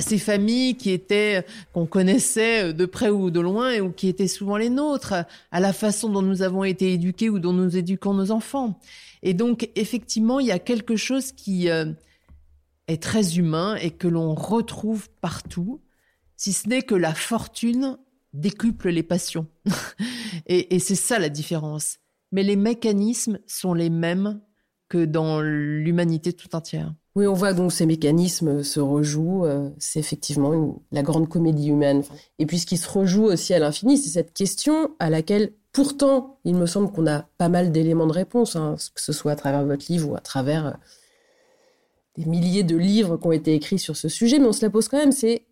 [0.00, 4.56] ces familles qui étaient, qu'on connaissait de près ou de loin, ou qui étaient souvent
[4.56, 5.14] les nôtres,
[5.52, 8.80] à la façon dont nous avons été éduqués ou dont nous éduquons nos enfants.
[9.22, 11.86] Et donc, effectivement, il y a quelque chose qui euh,
[12.88, 15.80] est très humain et que l'on retrouve partout,
[16.36, 17.96] si ce n'est que la fortune
[18.38, 19.46] décuple les passions.
[20.46, 21.98] et, c'est ça la différence.
[22.32, 24.40] Mais les mécanismes sont les mêmes
[24.88, 26.94] que dans l'humanité tout entière.
[27.14, 29.44] Oui, on voit donc ces mécanismes se rejouent.
[29.44, 32.02] Euh, c'est effectivement la grande comédie humaine.
[32.38, 36.38] Et puis ce qui se rejoue aussi à l'infini, c'est cette question à laquelle, pourtant,
[36.44, 39.36] il me semble qu'on a pas mal d'éléments de réponse, hein, que ce soit à
[39.36, 40.72] travers votre livre ou à travers euh,
[42.16, 44.70] des milliers de livres qui ont été écrits sur ce sujet, mais on se la
[44.70, 45.46] pose quand même, c'est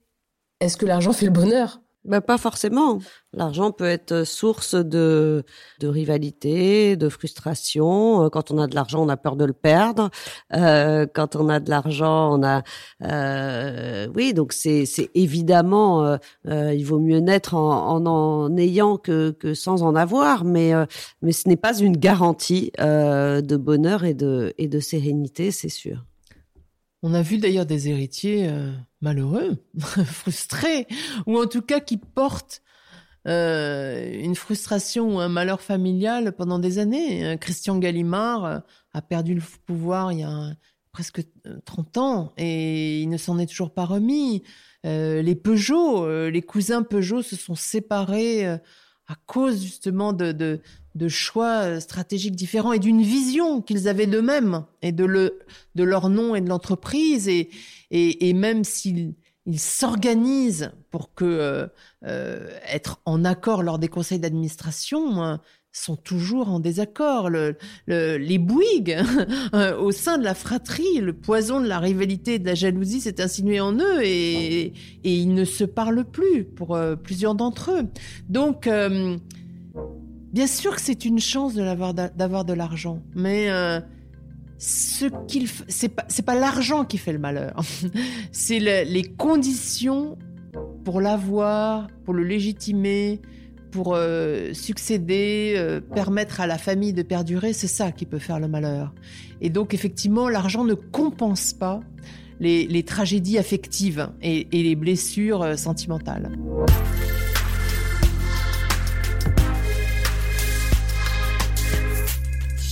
[0.61, 1.81] est-ce que l'argent fait le bonheur?
[2.07, 2.99] Ben, pas forcément.
[3.33, 5.45] L'argent peut être source de,
[5.81, 8.25] de rivalité, de frustration.
[8.25, 10.11] Euh, quand on a de l'argent, on a peur de le perdre.
[10.55, 12.63] Euh, quand on a de l'argent, on a,
[13.03, 16.17] euh, oui, donc c'est, c'est évidemment, euh,
[16.49, 20.73] euh il vaut mieux naître en, en, en ayant que, que sans en avoir, mais
[20.75, 20.87] euh,
[21.23, 26.05] mais ce n'est pas une garantie de bonheur et de et de sérénité, c'est sûr.
[27.09, 30.89] On a vu d'ailleurs des héritiers euh, malheureux, frustrés,
[31.27, 32.63] ou en tout cas qui portent
[33.29, 37.25] euh, une frustration ou un malheur familial pendant des années.
[37.25, 40.51] Euh, Christian Gallimard a perdu le pouvoir il y a
[40.91, 41.21] presque
[41.65, 44.43] 30 ans et il ne s'en est toujours pas remis.
[44.83, 48.59] les Peugeot, les cousins Peugeot se sont séparés
[49.09, 50.33] à cause justement de,
[50.97, 55.39] de choix euh, stratégiques différents et d'une vision qu'ils avaient d'eux-mêmes et de, le,
[55.75, 57.29] de leur nom et de l'entreprise.
[57.29, 57.51] Et,
[57.91, 59.15] et, et, même s'ils
[59.49, 61.67] ils s'organisent pour que euh,
[62.05, 65.41] euh être en accord lors des conseils d'administration hein,
[65.77, 67.31] sont toujours en désaccord.
[67.31, 67.57] Le,
[67.87, 68.99] le, les Bouygues,
[69.55, 73.01] euh, au sein de la fratrie, le poison de la rivalité et de la jalousie
[73.01, 74.73] s'est insinué en eux et,
[75.05, 77.89] ils ne se parlent plus pour plusieurs d'entre eux.
[78.29, 78.69] Donc,
[80.37, 83.81] Bien sûr que c'est une chance d'avoir de l'argent, mais euh,
[84.59, 87.59] ce qu'il pas l'argent qui fait le malheur,
[88.33, 90.19] c'est les conditions
[90.85, 93.23] pour l'avoir, pour le légitimer,
[93.71, 98.41] pour euh, succéder, euh, permettre à la famille de perdurer, c'est ça qui peut faire
[98.41, 98.95] le malheur.
[99.41, 101.81] Et donc effectivement, l'argent ne compense pas
[102.41, 106.31] les, tragédies affectives et les blessures sentimentales.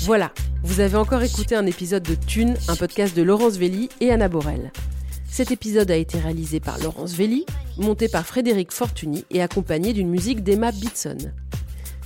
[0.05, 0.33] Voilà,
[0.63, 4.29] Vous avez encore écouté un épisode de Thune, un podcast de Laurence Velli et Anna
[4.29, 4.71] Borel.
[5.35, 7.45] Cet épisode a été réalisé par Laurence Velli,
[7.77, 11.19] monté par Frédéric Fortuny et accompagné d'une musique d'Emma Bitson.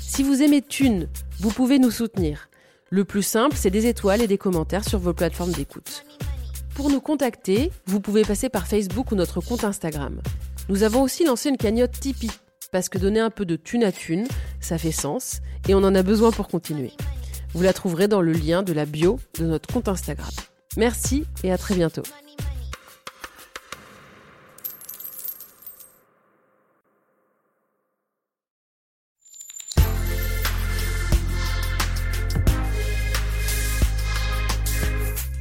[0.00, 2.48] Si vous aimez Thune, vous pouvez nous soutenir.
[2.88, 6.06] Le plus simple, c'est des étoiles et des commentaires sur vos plateformes d'écoute.
[6.74, 10.22] Pour nous contacter, vous pouvez passer par Facebook ou notre compte Instagram.
[10.70, 12.30] Nous avons aussi lancé une cagnotte Tipeee,
[12.72, 14.26] parce que donner un peu de thune à thune,
[14.58, 16.92] ça fait sens, et on en a besoin pour continuer.
[17.52, 20.30] Vous la trouverez dans le lien de la bio de notre compte Instagram.
[20.78, 22.04] Merci et à très bientôt.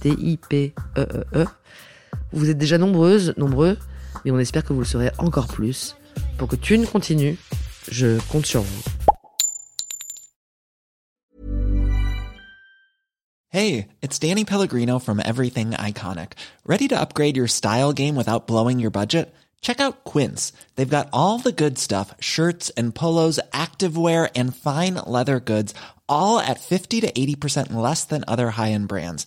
[0.00, 1.46] T-I-P-E-E-E.
[2.32, 3.78] Vous êtes déjà nombreuses, nombreux,
[4.24, 5.96] mais on espère que vous le serez encore plus.
[6.38, 7.38] Pour que Thune continue,
[7.90, 8.82] je compte sur vous.
[13.52, 16.34] Hey, it's Danny Pellegrino from Everything Iconic.
[16.64, 19.34] Ready to upgrade your style game without blowing your budget?
[19.60, 20.52] Check out Quince.
[20.76, 25.74] They've got all the good stuff shirts and polos, activewear, and fine leather goods,
[26.08, 29.26] all at 50 to 80% less than other high end brands.